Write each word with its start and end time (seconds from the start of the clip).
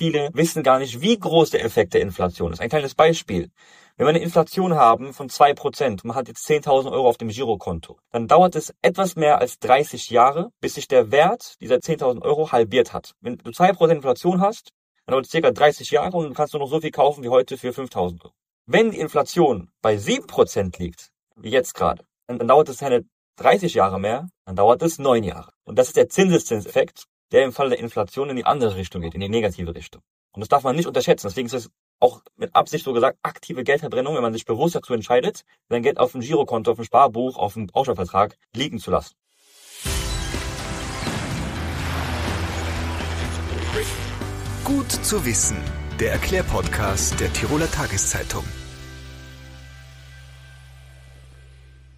viele 0.00 0.30
wissen 0.32 0.62
gar 0.62 0.78
nicht, 0.78 1.02
wie 1.02 1.18
groß 1.18 1.50
der 1.50 1.62
Effekt 1.62 1.92
der 1.92 2.00
Inflation 2.00 2.54
ist. 2.54 2.60
Ein 2.60 2.70
kleines 2.70 2.94
Beispiel. 2.94 3.50
Wenn 3.98 4.06
wir 4.06 4.14
eine 4.14 4.22
Inflation 4.22 4.74
haben 4.74 5.12
von 5.12 5.28
zwei 5.28 5.52
Prozent, 5.52 6.06
man 6.06 6.16
hat 6.16 6.26
jetzt 6.26 6.48
10.000 6.48 6.90
Euro 6.90 7.06
auf 7.06 7.18
dem 7.18 7.28
Girokonto, 7.28 7.98
dann 8.10 8.26
dauert 8.26 8.56
es 8.56 8.72
etwas 8.80 9.14
mehr 9.16 9.42
als 9.42 9.58
30 9.58 10.08
Jahre, 10.08 10.52
bis 10.62 10.76
sich 10.76 10.88
der 10.88 11.10
Wert 11.10 11.60
dieser 11.60 11.76
10.000 11.76 12.22
Euro 12.22 12.50
halbiert 12.50 12.94
hat. 12.94 13.12
Wenn 13.20 13.36
du 13.36 13.50
zwei 13.50 13.74
Prozent 13.74 13.98
Inflation 13.98 14.40
hast, 14.40 14.70
dann 15.04 15.12
dauert 15.12 15.26
es 15.26 15.32
circa 15.32 15.50
30 15.50 15.90
Jahre 15.90 16.16
und 16.16 16.30
du 16.30 16.32
kannst 16.32 16.54
nur 16.54 16.60
noch 16.60 16.70
so 16.70 16.80
viel 16.80 16.92
kaufen 16.92 17.22
wie 17.22 17.28
heute 17.28 17.58
für 17.58 17.68
5.000 17.68 18.22
Euro. 18.24 18.32
Wenn 18.64 18.92
die 18.92 19.00
Inflation 19.00 19.68
bei 19.82 19.96
7% 19.96 20.78
liegt, 20.78 21.10
wie 21.36 21.50
jetzt 21.50 21.74
gerade, 21.74 22.06
dann, 22.26 22.38
dann 22.38 22.48
dauert 22.48 22.70
es 22.70 22.78
keine 22.78 23.04
30 23.36 23.74
Jahre 23.74 24.00
mehr, 24.00 24.30
dann 24.46 24.56
dauert 24.56 24.80
es 24.80 24.98
9 24.98 25.24
Jahre. 25.24 25.52
Und 25.64 25.78
das 25.78 25.88
ist 25.88 25.96
der 25.98 26.08
Zinseszinseffekt, 26.08 27.04
der 27.32 27.44
im 27.44 27.52
Fall 27.52 27.70
der 27.70 27.78
Inflation 27.78 28.30
in 28.30 28.36
die 28.36 28.46
andere 28.46 28.76
Richtung 28.76 29.02
geht, 29.02 29.14
in 29.14 29.20
die 29.20 29.28
negative 29.28 29.74
Richtung. 29.74 30.02
Und 30.32 30.40
das 30.40 30.48
darf 30.48 30.62
man 30.62 30.76
nicht 30.76 30.86
unterschätzen. 30.86 31.28
Deswegen 31.28 31.46
ist 31.46 31.54
es 31.54 31.70
auch 31.98 32.22
mit 32.36 32.54
Absicht 32.54 32.84
so 32.84 32.92
gesagt 32.92 33.18
aktive 33.22 33.64
Geldverbrennung, 33.64 34.14
wenn 34.14 34.22
man 34.22 34.32
sich 34.32 34.44
bewusst 34.44 34.74
dazu 34.74 34.94
entscheidet, 34.94 35.44
sein 35.68 35.82
Geld 35.82 35.98
auf 35.98 36.12
dem 36.12 36.20
Girokonto, 36.20 36.72
auf 36.72 36.78
dem 36.78 36.84
Sparbuch, 36.84 37.36
auf 37.36 37.54
dem 37.54 37.66
Bausparvertrag 37.66 38.36
liegen 38.54 38.78
zu 38.78 38.90
lassen. 38.90 39.14
Gut 44.64 44.90
zu 44.90 45.24
wissen. 45.24 45.56
Der 45.98 46.12
Erklärpodcast 46.12 47.20
der 47.20 47.32
Tiroler 47.32 47.70
Tageszeitung. 47.70 48.44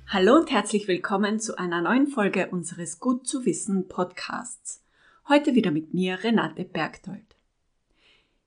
Hallo 0.08 0.36
und 0.36 0.50
herzlich 0.50 0.88
willkommen 0.88 1.38
zu 1.38 1.56
einer 1.56 1.80
neuen 1.80 2.06
Folge 2.06 2.48
unseres 2.50 2.98
Gut 2.98 3.26
zu 3.26 3.46
wissen 3.46 3.88
Podcasts. 3.88 4.82
Heute 5.28 5.54
wieder 5.54 5.70
mit 5.70 5.94
mir 5.94 6.24
Renate 6.24 6.64
Bergdold. 6.64 7.36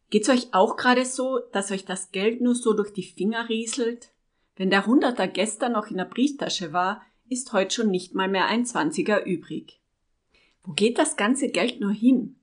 Geht's 0.09 0.27
euch 0.27 0.53
auch 0.53 0.75
gerade 0.75 1.05
so, 1.05 1.39
dass 1.53 1.71
euch 1.71 1.85
das 1.85 2.11
Geld 2.11 2.41
nur 2.41 2.53
so 2.53 2.73
durch 2.73 2.91
die 2.91 3.03
Finger 3.03 3.47
rieselt? 3.47 4.11
Wenn 4.57 4.69
der 4.69 4.85
Hunderter 4.85 5.27
gestern 5.27 5.71
noch 5.71 5.87
in 5.87 5.97
der 5.97 6.05
Brieftasche 6.05 6.73
war, 6.73 7.01
ist 7.29 7.53
heute 7.53 7.73
schon 7.73 7.91
nicht 7.91 8.13
mal 8.13 8.27
mehr 8.27 8.47
ein 8.47 8.65
Zwanziger 8.65 9.25
übrig. 9.25 9.79
Wo 10.63 10.73
geht 10.73 10.97
das 10.97 11.15
ganze 11.15 11.49
Geld 11.49 11.79
nur 11.79 11.93
hin? 11.93 12.35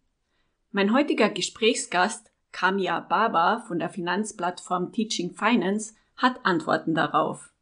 Mein 0.70 0.94
heutiger 0.94 1.28
Gesprächsgast, 1.28 2.30
Kamia 2.52 3.00
Baba 3.00 3.60
von 3.68 3.78
der 3.78 3.90
Finanzplattform 3.90 4.92
Teaching 4.92 5.34
Finance, 5.34 5.94
hat 6.16 6.44
Antworten 6.44 6.94
darauf. 6.94 7.52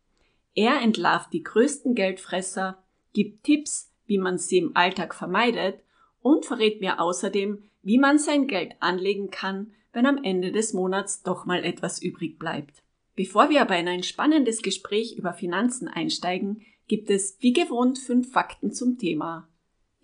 Er 0.54 0.80
entlarvt 0.80 1.32
die 1.32 1.42
größten 1.42 1.96
Geldfresser, 1.96 2.82
gibt 3.12 3.42
Tipps, 3.42 3.92
wie 4.06 4.18
man 4.18 4.38
sie 4.38 4.58
im 4.58 4.76
Alltag 4.76 5.16
vermeidet 5.16 5.82
und 6.22 6.44
verrät 6.44 6.80
mir 6.80 7.00
außerdem, 7.00 7.62
wie 7.82 7.98
man 7.98 8.18
sein 8.18 8.46
Geld 8.46 8.74
anlegen 8.80 9.30
kann, 9.30 9.72
wenn 9.92 10.06
am 10.06 10.22
Ende 10.22 10.52
des 10.52 10.72
Monats 10.72 11.22
doch 11.22 11.46
mal 11.46 11.64
etwas 11.64 12.00
übrig 12.00 12.38
bleibt. 12.38 12.82
Bevor 13.16 13.50
wir 13.50 13.62
aber 13.62 13.76
in 13.78 13.88
ein 13.88 14.02
spannendes 14.02 14.62
Gespräch 14.62 15.16
über 15.16 15.32
Finanzen 15.32 15.88
einsteigen, 15.88 16.62
gibt 16.88 17.10
es 17.10 17.36
wie 17.40 17.52
gewohnt 17.52 17.98
fünf 17.98 18.32
Fakten 18.32 18.72
zum 18.72 18.98
Thema, 18.98 19.48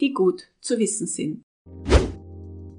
die 0.01 0.13
gut 0.13 0.49
zu 0.61 0.79
wissen 0.79 1.07
sind. 1.07 1.43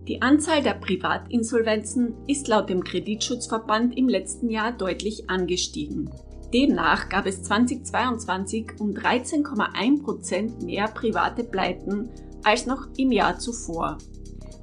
Die 0.08 0.22
Anzahl 0.22 0.64
der 0.64 0.76
Privatinsolvenzen 0.76 2.14
ist 2.28 2.48
laut 2.48 2.70
dem 2.70 2.84
Kreditschutzverband 2.84 3.98
im 3.98 4.08
letzten 4.08 4.50
Jahr 4.50 4.72
deutlich 4.72 5.30
angestiegen. 5.30 6.10
Demnach 6.54 7.10
gab 7.10 7.26
es 7.26 7.44
2022 7.44 8.80
um 8.80 8.92
13,1 8.92 10.04
Prozent 10.04 10.62
mehr 10.64 10.88
private 10.88 11.44
Pleiten 11.44 12.10
als 12.44 12.66
noch 12.66 12.88
im 12.98 13.12
Jahr 13.12 13.40
zuvor. 13.40 13.98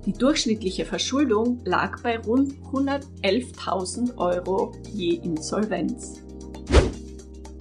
Die 0.06 0.12
durchschnittliche 0.12 0.84
Verschuldung 0.84 1.61
lag 1.64 2.03
bei 2.03 2.19
rund 2.19 2.55
111.000 2.72 4.19
Euro 4.19 4.72
je 4.92 5.14
Insolvenz. 5.14 6.20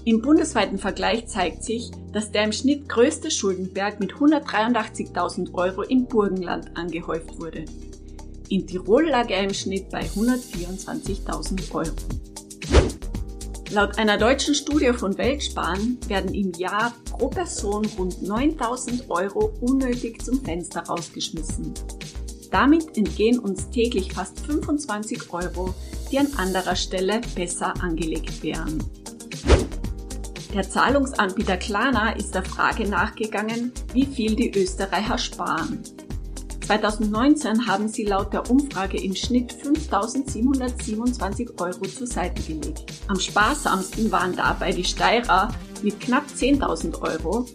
Im 0.05 0.22
bundesweiten 0.22 0.78
Vergleich 0.78 1.28
zeigt 1.28 1.64
sich, 1.64 1.92
dass 2.11 2.31
der 2.31 2.43
im 2.43 2.52
Schnitt 2.52 2.89
größte 2.89 3.32
Schuldenberg 3.32 4.02
mit 4.02 4.14
183.000 4.14 5.54
Euro 5.54 5.83
im 5.83 6.05
Burgenland 6.05 6.76
angehäuft 6.76 7.39
wurde. 7.39 7.64
In 8.49 8.67
Tirol 8.67 9.08
lag 9.08 9.30
er 9.30 9.43
im 9.43 9.54
Schnitt 9.54 9.89
bei 9.89 10.02
124.000 10.02 11.73
Euro. 11.73 11.92
Laut 13.73 13.98
einer 13.98 14.20
deutschen 14.20 14.54
Studie 14.54 14.94
von 14.94 15.17
Weltsparen 15.17 15.98
werden 16.08 16.32
im 16.36 16.52
Jahr 16.52 16.94
pro 17.10 17.28
Person 17.28 17.84
rund 17.98 18.22
9000 18.22 19.10
Euro 19.10 19.52
unnötig 19.61 20.22
zum 20.23 20.39
Fenster 20.45 20.82
rausgeschmissen. 20.82 21.73
Damit 22.52 22.95
entgehen 22.95 23.39
uns 23.39 23.72
täglich 23.72 24.14
fast 24.14 24.42
25 24.42 25.33
Euro, 25.33 25.73
die 26.12 26.20
an 26.20 26.28
anderer 26.38 26.76
Stelle 26.76 27.20
besser 27.33 27.73
angelegt 27.82 28.44
wären. 28.44 28.83
Der 30.54 30.70
Zahlungsanbieter 30.70 31.58
Klarna 31.58 32.12
ist 32.12 32.36
der 32.36 32.45
Frage 32.45 32.88
nachgegangen, 32.88 33.72
wie 33.92 34.06
viel 34.06 34.36
die 34.36 34.52
Österreicher 34.56 35.17
sparen. 35.17 35.82
2019 36.66 37.68
haben 37.68 37.88
sie 37.88 38.06
laut 38.06 38.34
der 38.34 38.50
Umfrage 38.50 38.98
im 38.98 39.16
Schnitt 39.16 39.54
5.727 39.54 41.62
Euro 41.62 41.82
zur 41.82 42.08
Seite 42.08 42.42
gelegt. 42.42 42.92
Am 43.08 43.20
sparsamsten 43.20 44.12
waren 44.12 44.36
dabei 44.36 44.72
die 44.72 44.84
Steirer 44.84 45.54
mit 45.82 46.00
knapp 46.00 46.26
10.000 46.36 47.00
Euro. 47.02 47.46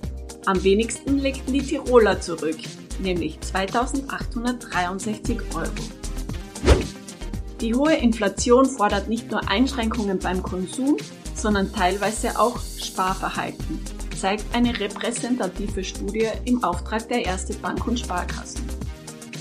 Am 0.47 0.63
wenigsten 0.63 1.19
legten 1.19 1.53
die 1.53 1.63
Tiroler 1.63 2.21
zurück 2.21 2.59
nämlich 3.01 3.41
2863 3.41 5.41
Euro. 5.55 5.71
Die 7.61 7.75
hohe 7.75 7.95
Inflation 7.95 8.67
fordert 8.67 9.09
nicht 9.09 9.31
nur 9.31 9.49
Einschränkungen 9.49 10.19
beim 10.19 10.43
Konsum, 10.43 10.97
sondern 11.35 11.73
teilweise 11.73 12.39
auch 12.39 12.59
Sparverhalten, 12.61 13.81
zeigt 14.17 14.45
eine 14.55 14.79
repräsentative 14.79 15.83
Studie 15.85 16.29
im 16.45 16.63
Auftrag 16.63 17.09
der 17.09 17.25
Erste 17.25 17.55
Bank 17.55 17.87
und 17.87 17.99
Sparkassen. 17.99 18.78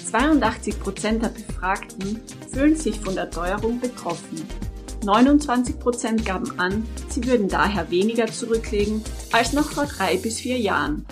82 0.07 0.79
Prozent 0.79 1.22
der 1.22 1.29
Befragten 1.29 2.22
fühlen 2.50 2.78
sich 2.78 2.97
von 2.97 3.13
der 3.13 3.29
Teuerung 3.29 3.81
betroffen. 3.81 4.41
29 5.03 5.79
Prozent 5.79 6.25
gaben 6.25 6.57
an, 6.57 6.88
sie 7.09 7.25
würden 7.25 7.50
daher 7.50 7.91
weniger 7.91 8.28
zurücklegen 8.28 9.03
als 9.34 9.51
noch 9.51 9.69
vor 9.69 9.85
drei 9.85 10.16
bis 10.16 10.40
vier 10.40 10.57
Jahren. 10.57 11.06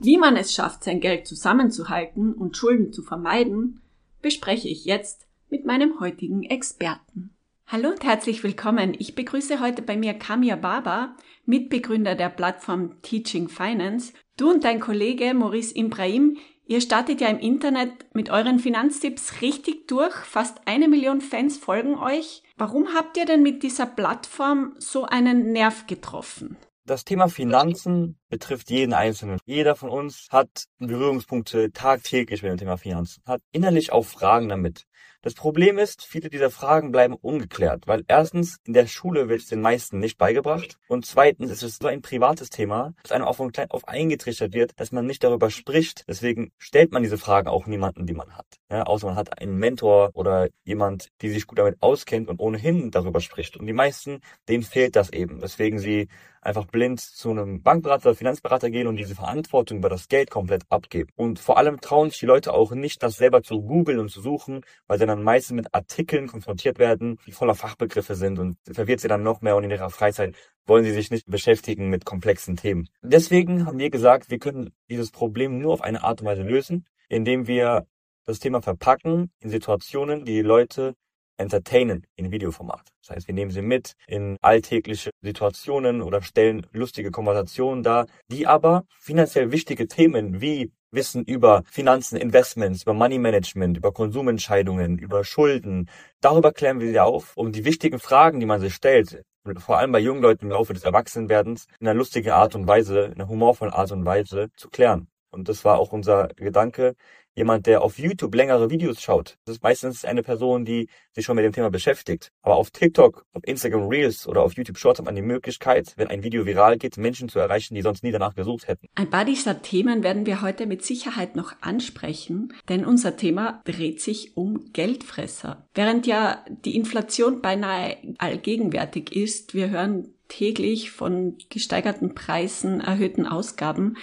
Wie 0.00 0.18
man 0.18 0.36
es 0.36 0.52
schafft, 0.52 0.82
sein 0.82 1.00
Geld 1.00 1.28
zusammenzuhalten 1.28 2.34
und 2.34 2.56
Schulden 2.56 2.92
zu 2.92 3.02
vermeiden, 3.02 3.80
bespreche 4.20 4.68
ich 4.68 4.84
jetzt 4.84 5.28
mit 5.48 5.64
meinem 5.64 6.00
heutigen 6.00 6.42
Experten. 6.42 7.30
Hallo 7.68 7.90
und 7.90 8.02
herzlich 8.02 8.42
willkommen. 8.42 8.94
Ich 8.98 9.14
begrüße 9.14 9.60
heute 9.60 9.80
bei 9.80 9.96
mir 9.96 10.12
Kamia 10.12 10.56
Baba, 10.56 11.16
Mitbegründer 11.46 12.16
der 12.16 12.30
Plattform 12.30 13.00
Teaching 13.02 13.48
Finance. 13.48 14.12
Du 14.36 14.50
und 14.50 14.64
dein 14.64 14.80
Kollege 14.80 15.32
Maurice 15.34 15.74
Ibrahim, 15.76 16.36
ihr 16.66 16.80
startet 16.80 17.20
ja 17.20 17.28
im 17.28 17.38
Internet 17.38 17.90
mit 18.14 18.30
euren 18.30 18.58
Finanztipps 18.58 19.40
richtig 19.40 19.88
durch. 19.88 20.14
Fast 20.14 20.58
eine 20.66 20.88
Million 20.88 21.20
Fans 21.20 21.58
folgen 21.58 21.96
euch. 21.96 22.42
Warum 22.56 22.94
habt 22.94 23.16
ihr 23.16 23.26
denn 23.26 23.42
mit 23.42 23.62
dieser 23.62 23.86
Plattform 23.86 24.74
so 24.78 25.04
einen 25.04 25.52
Nerv 25.52 25.86
getroffen? 25.86 26.56
Das 26.86 27.04
Thema 27.04 27.28
Finanzen 27.28 28.18
betrifft 28.28 28.68
jeden 28.70 28.92
Einzelnen. 28.92 29.38
Jeder 29.46 29.74
von 29.74 29.88
uns 29.88 30.28
hat 30.30 30.66
Berührungspunkte 30.78 31.72
tagtäglich 31.72 32.42
mit 32.42 32.52
dem 32.52 32.58
Thema 32.58 32.76
Finanzen, 32.76 33.22
hat 33.24 33.40
innerlich 33.52 33.90
auch 33.90 34.04
Fragen 34.04 34.50
damit. 34.50 34.84
Das 35.24 35.32
Problem 35.32 35.78
ist, 35.78 36.04
viele 36.04 36.28
dieser 36.28 36.50
Fragen 36.50 36.92
bleiben 36.92 37.14
ungeklärt, 37.14 37.86
weil 37.86 38.04
erstens 38.08 38.58
in 38.66 38.74
der 38.74 38.86
Schule 38.86 39.30
wird 39.30 39.40
es 39.40 39.48
den 39.48 39.62
meisten 39.62 39.98
nicht 39.98 40.18
beigebracht 40.18 40.78
und 40.86 41.06
zweitens 41.06 41.50
ist 41.50 41.62
es 41.62 41.78
so 41.78 41.86
ein 41.86 42.02
privates 42.02 42.50
Thema, 42.50 42.92
dass 43.02 43.10
einem 43.10 43.24
auch 43.24 43.36
von 43.36 43.50
klein 43.50 43.70
auf 43.70 43.88
eingetrichtert 43.88 44.52
wird, 44.52 44.78
dass 44.78 44.92
man 44.92 45.06
nicht 45.06 45.24
darüber 45.24 45.48
spricht. 45.48 46.04
Deswegen 46.08 46.52
stellt 46.58 46.92
man 46.92 47.02
diese 47.02 47.16
Fragen 47.16 47.48
auch 47.48 47.64
niemanden, 47.64 48.04
die 48.04 48.12
man 48.12 48.36
hat. 48.36 48.44
Ja, 48.74 48.82
außer 48.82 49.06
man 49.06 49.14
hat 49.14 49.40
einen 49.40 49.56
Mentor 49.56 50.10
oder 50.14 50.48
jemand, 50.64 51.10
die 51.22 51.30
sich 51.30 51.46
gut 51.46 51.60
damit 51.60 51.76
auskennt 51.80 52.28
und 52.28 52.40
ohnehin 52.40 52.90
darüber 52.90 53.20
spricht. 53.20 53.56
Und 53.56 53.66
die 53.66 53.72
meisten, 53.72 54.20
denen 54.48 54.64
fehlt 54.64 54.96
das 54.96 55.12
eben, 55.12 55.40
weswegen 55.40 55.78
sie 55.78 56.08
einfach 56.42 56.64
blind 56.64 57.00
zu 57.00 57.30
einem 57.30 57.62
Bankberater 57.62 58.08
oder 58.08 58.16
Finanzberater 58.16 58.70
gehen 58.70 58.88
und 58.88 58.96
diese 58.96 59.14
Verantwortung 59.14 59.78
über 59.78 59.88
das 59.88 60.08
Geld 60.08 60.28
komplett 60.28 60.64
abgeben. 60.70 61.08
Und 61.14 61.38
vor 61.38 61.56
allem 61.56 61.80
trauen 61.80 62.10
sich 62.10 62.18
die 62.18 62.26
Leute 62.26 62.52
auch 62.52 62.72
nicht, 62.72 63.00
das 63.04 63.16
selber 63.16 63.44
zu 63.44 63.62
googeln 63.62 64.00
und 64.00 64.08
zu 64.08 64.20
suchen, 64.20 64.62
weil 64.88 64.98
sie 64.98 65.06
dann 65.06 65.22
meistens 65.22 65.54
mit 65.54 65.72
Artikeln 65.72 66.26
konfrontiert 66.26 66.80
werden, 66.80 67.20
die 67.28 67.32
voller 67.32 67.54
Fachbegriffe 67.54 68.16
sind 68.16 68.40
und 68.40 68.56
verwirrt 68.68 68.98
sie 68.98 69.08
dann 69.08 69.22
noch 69.22 69.40
mehr 69.40 69.54
und 69.54 69.62
in 69.62 69.70
ihrer 69.70 69.90
Freizeit 69.90 70.34
wollen 70.66 70.84
sie 70.84 70.90
sich 70.90 71.12
nicht 71.12 71.30
beschäftigen 71.30 71.90
mit 71.90 72.04
komplexen 72.04 72.56
Themen. 72.56 72.88
Deswegen 73.02 73.66
haben 73.66 73.78
wir 73.78 73.90
gesagt, 73.90 74.32
wir 74.32 74.40
können 74.40 74.74
dieses 74.90 75.12
Problem 75.12 75.60
nur 75.60 75.74
auf 75.74 75.80
eine 75.80 76.02
Art 76.02 76.22
und 76.22 76.26
Weise 76.26 76.42
lösen, 76.42 76.86
indem 77.08 77.46
wir 77.46 77.86
das 78.24 78.38
Thema 78.38 78.62
verpacken 78.62 79.30
in 79.40 79.50
Situationen, 79.50 80.24
die 80.24 80.42
Leute 80.42 80.94
entertainen 81.36 82.06
in 82.16 82.30
Videoformat. 82.30 82.92
Das 83.02 83.16
heißt, 83.16 83.28
wir 83.28 83.34
nehmen 83.34 83.50
sie 83.50 83.62
mit 83.62 83.94
in 84.06 84.36
alltägliche 84.40 85.10
Situationen 85.20 86.02
oder 86.02 86.22
stellen 86.22 86.66
lustige 86.72 87.10
Konversationen 87.10 87.82
dar, 87.82 88.06
die 88.30 88.46
aber 88.46 88.84
finanziell 89.00 89.50
wichtige 89.52 89.88
Themen 89.88 90.40
wie 90.40 90.72
Wissen 90.92 91.24
über 91.24 91.64
Finanzen, 91.66 92.16
Investments, 92.16 92.82
über 92.82 92.94
Money 92.94 93.18
Management, 93.18 93.76
über 93.76 93.92
Konsumentscheidungen, 93.92 94.96
über 94.98 95.24
Schulden. 95.24 95.90
Darüber 96.20 96.52
klären 96.52 96.78
wir 96.78 96.88
sie 96.88 97.00
auf, 97.00 97.36
um 97.36 97.50
die 97.50 97.64
wichtigen 97.64 97.98
Fragen, 97.98 98.38
die 98.38 98.46
man 98.46 98.60
sich 98.60 98.74
stellt, 98.74 99.24
vor 99.58 99.78
allem 99.78 99.92
bei 99.92 99.98
jungen 99.98 100.22
Leuten 100.22 100.46
im 100.46 100.52
Laufe 100.52 100.72
des 100.72 100.84
Erwachsenwerdens, 100.84 101.66
in 101.80 101.88
einer 101.88 101.98
lustigen 101.98 102.30
Art 102.30 102.54
und 102.54 102.68
Weise, 102.68 103.06
in 103.06 103.14
einer 103.14 103.28
humorvollen 103.28 103.74
Art 103.74 103.90
und 103.90 104.04
Weise 104.04 104.50
zu 104.56 104.70
klären. 104.70 105.08
Und 105.34 105.48
das 105.48 105.64
war 105.64 105.78
auch 105.78 105.92
unser 105.92 106.28
Gedanke, 106.36 106.94
jemand, 107.34 107.66
der 107.66 107.82
auf 107.82 107.98
YouTube 107.98 108.34
längere 108.34 108.70
Videos 108.70 109.02
schaut. 109.02 109.36
Das 109.44 109.56
ist 109.56 109.62
meistens 109.62 110.04
eine 110.04 110.22
Person, 110.22 110.64
die 110.64 110.88
sich 111.12 111.24
schon 111.24 111.36
mit 111.36 111.44
dem 111.44 111.52
Thema 111.52 111.70
beschäftigt. 111.70 112.30
Aber 112.42 112.56
auf 112.56 112.70
TikTok, 112.70 113.26
auf 113.32 113.42
Instagram 113.44 113.88
Reels 113.88 114.28
oder 114.28 114.42
auf 114.42 114.54
YouTube 114.54 114.78
Shorts 114.78 115.00
hat 115.00 115.06
man 115.06 115.16
die 115.16 115.22
Möglichkeit, 115.22 115.94
wenn 115.96 116.08
ein 116.08 116.22
Video 116.22 116.46
viral 116.46 116.78
geht, 116.78 116.96
Menschen 116.96 117.28
zu 117.28 117.40
erreichen, 117.40 117.74
die 117.74 117.82
sonst 117.82 118.04
nie 118.04 118.12
danach 118.12 118.34
gesucht 118.34 118.68
hätten. 118.68 118.86
Ein 118.94 119.10
paar 119.10 119.24
dieser 119.24 119.62
Themen 119.62 120.02
werden 120.04 120.26
wir 120.26 120.42
heute 120.42 120.66
mit 120.66 120.84
Sicherheit 120.84 121.34
noch 121.34 121.54
ansprechen, 121.60 122.52
denn 122.68 122.84
unser 122.84 123.16
Thema 123.16 123.60
dreht 123.64 124.00
sich 124.00 124.36
um 124.36 124.72
Geldfresser. 124.72 125.66
Während 125.74 126.06
ja 126.06 126.44
die 126.48 126.76
Inflation 126.76 127.42
beinahe 127.42 127.96
allgegenwärtig 128.18 129.14
ist, 129.14 129.54
wir 129.54 129.70
hören 129.70 130.14
täglich 130.28 130.90
von 130.90 131.36
gesteigerten 131.50 132.14
Preisen, 132.14 132.80
erhöhten 132.80 133.26
Ausgaben, 133.26 133.96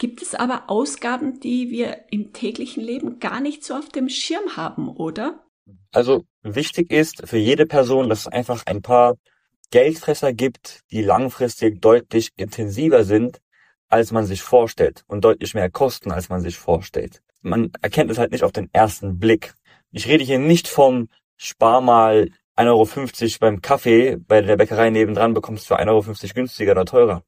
Gibt 0.00 0.22
es 0.22 0.34
aber 0.34 0.70
Ausgaben, 0.70 1.40
die 1.40 1.70
wir 1.70 2.06
im 2.10 2.32
täglichen 2.32 2.82
Leben 2.82 3.18
gar 3.18 3.42
nicht 3.42 3.62
so 3.62 3.74
auf 3.74 3.90
dem 3.90 4.08
Schirm 4.08 4.56
haben, 4.56 4.88
oder? 4.88 5.44
Also 5.92 6.24
wichtig 6.42 6.90
ist 6.90 7.28
für 7.28 7.36
jede 7.36 7.66
Person, 7.66 8.08
dass 8.08 8.20
es 8.20 8.26
einfach 8.26 8.64
ein 8.64 8.80
paar 8.80 9.18
Geldfresser 9.70 10.32
gibt, 10.32 10.80
die 10.90 11.02
langfristig 11.02 11.82
deutlich 11.82 12.30
intensiver 12.36 13.04
sind, 13.04 13.42
als 13.90 14.10
man 14.10 14.24
sich 14.24 14.40
vorstellt 14.40 15.04
und 15.06 15.22
deutlich 15.22 15.52
mehr 15.52 15.68
kosten, 15.68 16.12
als 16.12 16.30
man 16.30 16.40
sich 16.40 16.56
vorstellt. 16.56 17.20
Man 17.42 17.70
erkennt 17.82 18.10
es 18.10 18.16
halt 18.16 18.32
nicht 18.32 18.42
auf 18.42 18.52
den 18.52 18.70
ersten 18.72 19.18
Blick. 19.18 19.52
Ich 19.92 20.06
rede 20.08 20.24
hier 20.24 20.38
nicht 20.38 20.66
vom 20.66 21.10
Spar 21.36 21.82
mal 21.82 22.30
1,50 22.56 22.64
Euro 22.68 23.38
beim 23.38 23.60
Kaffee 23.60 24.16
bei 24.16 24.40
der 24.40 24.56
Bäckerei 24.56 24.88
nebendran 24.88 25.34
bekommst 25.34 25.64
du 25.64 25.74
für 25.74 25.80
1,50 25.80 25.88
Euro 25.88 26.34
günstiger 26.34 26.72
oder 26.72 26.86
teurer. 26.86 27.22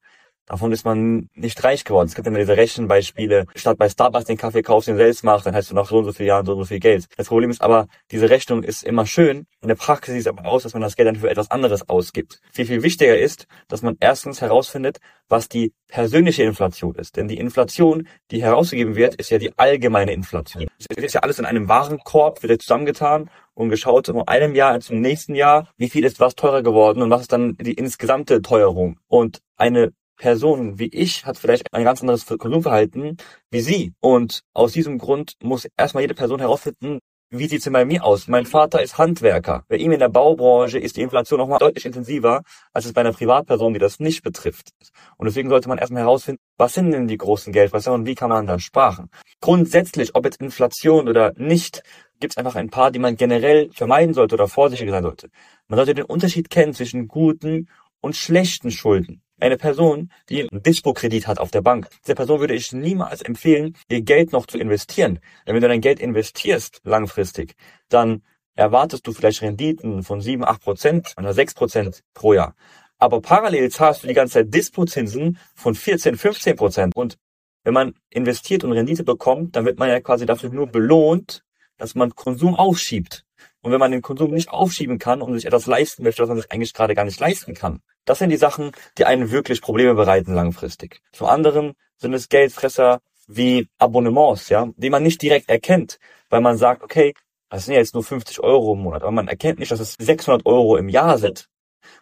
Davon 0.52 0.70
ist 0.70 0.84
man 0.84 1.30
nicht 1.34 1.64
reich 1.64 1.82
geworden. 1.82 2.08
Es 2.08 2.14
gibt 2.14 2.26
immer 2.26 2.38
diese 2.38 2.58
Rechenbeispiele. 2.58 3.46
Statt 3.56 3.78
bei 3.78 3.88
Starbucks 3.88 4.26
den 4.26 4.36
Kaffee 4.36 4.60
kaufst, 4.60 4.86
den 4.86 4.98
selbst 4.98 5.24
machst, 5.24 5.46
dann 5.46 5.54
hast 5.54 5.70
du 5.70 5.74
nach 5.74 5.88
so 5.88 5.96
und 5.96 6.04
so 6.04 6.12
vielen 6.12 6.26
Jahren 6.26 6.44
so 6.44 6.52
und 6.52 6.58
so 6.58 6.64
viel 6.66 6.78
Geld. 6.78 7.06
Das 7.16 7.28
Problem 7.28 7.48
ist 7.48 7.62
aber, 7.62 7.86
diese 8.10 8.28
Rechnung 8.28 8.62
ist 8.62 8.84
immer 8.84 9.06
schön. 9.06 9.46
In 9.62 9.68
der 9.68 9.76
Praxis 9.76 10.12
sieht 10.12 10.20
es 10.20 10.26
aber 10.26 10.44
aus, 10.44 10.64
dass 10.64 10.74
man 10.74 10.82
das 10.82 10.94
Geld 10.94 11.08
dann 11.08 11.16
für 11.16 11.30
etwas 11.30 11.50
anderes 11.50 11.88
ausgibt. 11.88 12.38
Viel, 12.52 12.66
viel 12.66 12.82
wichtiger 12.82 13.18
ist, 13.18 13.46
dass 13.68 13.80
man 13.80 13.96
erstens 13.98 14.42
herausfindet, 14.42 14.98
was 15.26 15.48
die 15.48 15.72
persönliche 15.88 16.42
Inflation 16.42 16.96
ist. 16.96 17.16
Denn 17.16 17.28
die 17.28 17.38
Inflation, 17.38 18.06
die 18.30 18.42
herausgegeben 18.42 18.94
wird, 18.94 19.14
ist 19.14 19.30
ja 19.30 19.38
die 19.38 19.58
allgemeine 19.58 20.12
Inflation. 20.12 20.66
Es 20.78 20.86
ist 21.02 21.14
ja 21.14 21.22
alles 21.22 21.38
in 21.38 21.46
einem 21.46 21.70
Warenkorb, 21.70 22.42
wird 22.42 22.50
ja 22.50 22.58
zusammengetan 22.58 23.30
und 23.54 23.70
geschaut 23.70 24.08
von 24.08 24.28
einem 24.28 24.54
Jahr 24.54 24.78
zum 24.80 25.00
nächsten 25.00 25.34
Jahr, 25.34 25.70
wie 25.78 25.88
viel 25.88 26.04
ist 26.04 26.20
was 26.20 26.34
teurer 26.34 26.62
geworden 26.62 27.00
und 27.00 27.08
was 27.08 27.22
ist 27.22 27.32
dann 27.32 27.56
die 27.56 27.72
insgesamte 27.72 28.42
Teuerung. 28.42 28.98
Und 29.08 29.40
eine 29.56 29.92
Person 30.16 30.78
wie 30.78 30.88
ich 30.88 31.26
hat 31.26 31.38
vielleicht 31.38 31.72
ein 31.72 31.84
ganz 31.84 32.00
anderes 32.00 32.26
Konsumverhalten 32.26 33.16
wie 33.50 33.60
Sie. 33.60 33.94
Und 34.00 34.42
aus 34.54 34.72
diesem 34.72 34.98
Grund 34.98 35.34
muss 35.42 35.66
erstmal 35.76 36.02
jede 36.02 36.14
Person 36.14 36.40
herausfinden, 36.40 37.00
wie 37.34 37.48
sieht's 37.48 37.64
denn 37.64 37.72
bei 37.72 37.86
mir 37.86 38.04
aus? 38.04 38.28
Mein 38.28 38.44
Vater 38.44 38.82
ist 38.82 38.98
Handwerker. 38.98 39.64
Bei 39.66 39.76
ihm 39.76 39.92
in 39.92 40.00
der 40.00 40.10
Baubranche 40.10 40.78
ist 40.78 40.98
die 40.98 41.00
Inflation 41.00 41.38
nochmal 41.38 41.60
deutlich 41.60 41.86
intensiver, 41.86 42.42
als 42.74 42.84
es 42.84 42.92
bei 42.92 43.00
einer 43.00 43.14
Privatperson, 43.14 43.72
die 43.72 43.78
das 43.78 44.00
nicht 44.00 44.22
betrifft. 44.22 44.68
Und 45.16 45.24
deswegen 45.24 45.48
sollte 45.48 45.66
man 45.70 45.78
erstmal 45.78 46.02
herausfinden, 46.02 46.42
was 46.58 46.74
sind 46.74 46.90
denn 46.90 47.08
die 47.08 47.16
großen 47.16 47.50
Geldfresser 47.50 47.94
und 47.94 48.04
wie 48.04 48.14
kann 48.14 48.28
man 48.28 48.46
da 48.46 48.58
sparen? 48.58 49.08
Grundsätzlich, 49.40 50.14
ob 50.14 50.26
jetzt 50.26 50.42
Inflation 50.42 51.08
oder 51.08 51.32
nicht, 51.36 51.82
gibt 52.20 52.34
es 52.34 52.36
einfach 52.36 52.54
ein 52.54 52.68
paar, 52.68 52.90
die 52.90 52.98
man 52.98 53.16
generell 53.16 53.70
vermeiden 53.72 54.12
sollte 54.12 54.34
oder 54.34 54.46
vorsichtig 54.46 54.90
sein 54.90 55.02
sollte. 55.02 55.30
Man 55.68 55.78
sollte 55.78 55.94
den 55.94 56.04
Unterschied 56.04 56.50
kennen 56.50 56.74
zwischen 56.74 57.08
guten 57.08 57.70
und 58.02 58.14
schlechten 58.14 58.70
Schulden 58.70 59.22
eine 59.42 59.56
Person, 59.56 60.10
die 60.28 60.42
einen 60.42 60.62
Dispo-Kredit 60.62 61.26
hat 61.26 61.38
auf 61.38 61.50
der 61.50 61.62
Bank, 61.62 61.88
dieser 62.04 62.14
Person 62.14 62.40
würde 62.40 62.54
ich 62.54 62.72
niemals 62.72 63.22
empfehlen, 63.22 63.76
ihr 63.88 64.02
Geld 64.02 64.32
noch 64.32 64.46
zu 64.46 64.56
investieren. 64.56 65.18
Denn 65.46 65.54
wenn 65.54 65.62
du 65.62 65.68
dein 65.68 65.80
Geld 65.80 65.98
investierst 66.00 66.80
langfristig, 66.84 67.56
dann 67.88 68.22
erwartest 68.54 69.06
du 69.06 69.12
vielleicht 69.12 69.42
Renditen 69.42 70.04
von 70.04 70.20
7, 70.20 70.44
8 70.44 70.62
Prozent 70.62 71.14
oder 71.18 71.34
6 71.34 71.54
Prozent 71.54 72.02
pro 72.14 72.34
Jahr. 72.34 72.54
Aber 72.98 73.20
parallel 73.20 73.68
zahlst 73.70 74.04
du 74.04 74.06
die 74.06 74.14
ganze 74.14 74.34
Zeit 74.34 74.54
Dispo-Zinsen 74.54 75.38
von 75.56 75.74
14, 75.74 76.16
15 76.16 76.56
Prozent. 76.56 76.94
Und 76.94 77.18
wenn 77.64 77.74
man 77.74 77.94
investiert 78.10 78.62
und 78.62 78.72
Rendite 78.72 79.02
bekommt, 79.02 79.56
dann 79.56 79.64
wird 79.64 79.78
man 79.78 79.88
ja 79.88 80.00
quasi 80.00 80.24
dafür 80.24 80.50
nur 80.50 80.68
belohnt, 80.68 81.42
dass 81.78 81.96
man 81.96 82.14
Konsum 82.14 82.54
aufschiebt. 82.54 83.24
Und 83.62 83.70
wenn 83.70 83.80
man 83.80 83.92
den 83.92 84.02
Konsum 84.02 84.32
nicht 84.32 84.50
aufschieben 84.50 84.98
kann 84.98 85.22
und 85.22 85.34
sich 85.34 85.46
etwas 85.46 85.66
leisten 85.66 86.02
möchte, 86.02 86.22
was 86.22 86.28
man 86.28 86.38
sich 86.38 86.50
eigentlich 86.50 86.74
gerade 86.74 86.94
gar 86.94 87.04
nicht 87.04 87.20
leisten 87.20 87.54
kann, 87.54 87.80
das 88.04 88.18
sind 88.18 88.30
die 88.30 88.36
Sachen, 88.36 88.72
die 88.98 89.04
einen 89.04 89.30
wirklich 89.30 89.62
Probleme 89.62 89.94
bereiten 89.94 90.34
langfristig. 90.34 91.00
Zum 91.12 91.28
anderen 91.28 91.74
sind 91.96 92.12
es 92.12 92.28
Geldfresser 92.28 93.00
wie 93.28 93.68
Abonnements, 93.78 94.48
ja, 94.48 94.68
die 94.76 94.90
man 94.90 95.04
nicht 95.04 95.22
direkt 95.22 95.48
erkennt, 95.48 95.98
weil 96.28 96.40
man 96.40 96.56
sagt, 96.56 96.82
okay, 96.82 97.14
das 97.48 97.66
sind 97.66 97.74
ja 97.74 97.80
jetzt 97.80 97.94
nur 97.94 98.02
50 98.02 98.40
Euro 98.40 98.74
im 98.74 98.80
Monat, 98.80 99.02
aber 99.02 99.12
man 99.12 99.28
erkennt 99.28 99.60
nicht, 99.60 99.70
dass 99.70 99.78
es 99.78 99.94
600 99.94 100.44
Euro 100.44 100.76
im 100.76 100.88
Jahr 100.88 101.18
sind. 101.18 101.48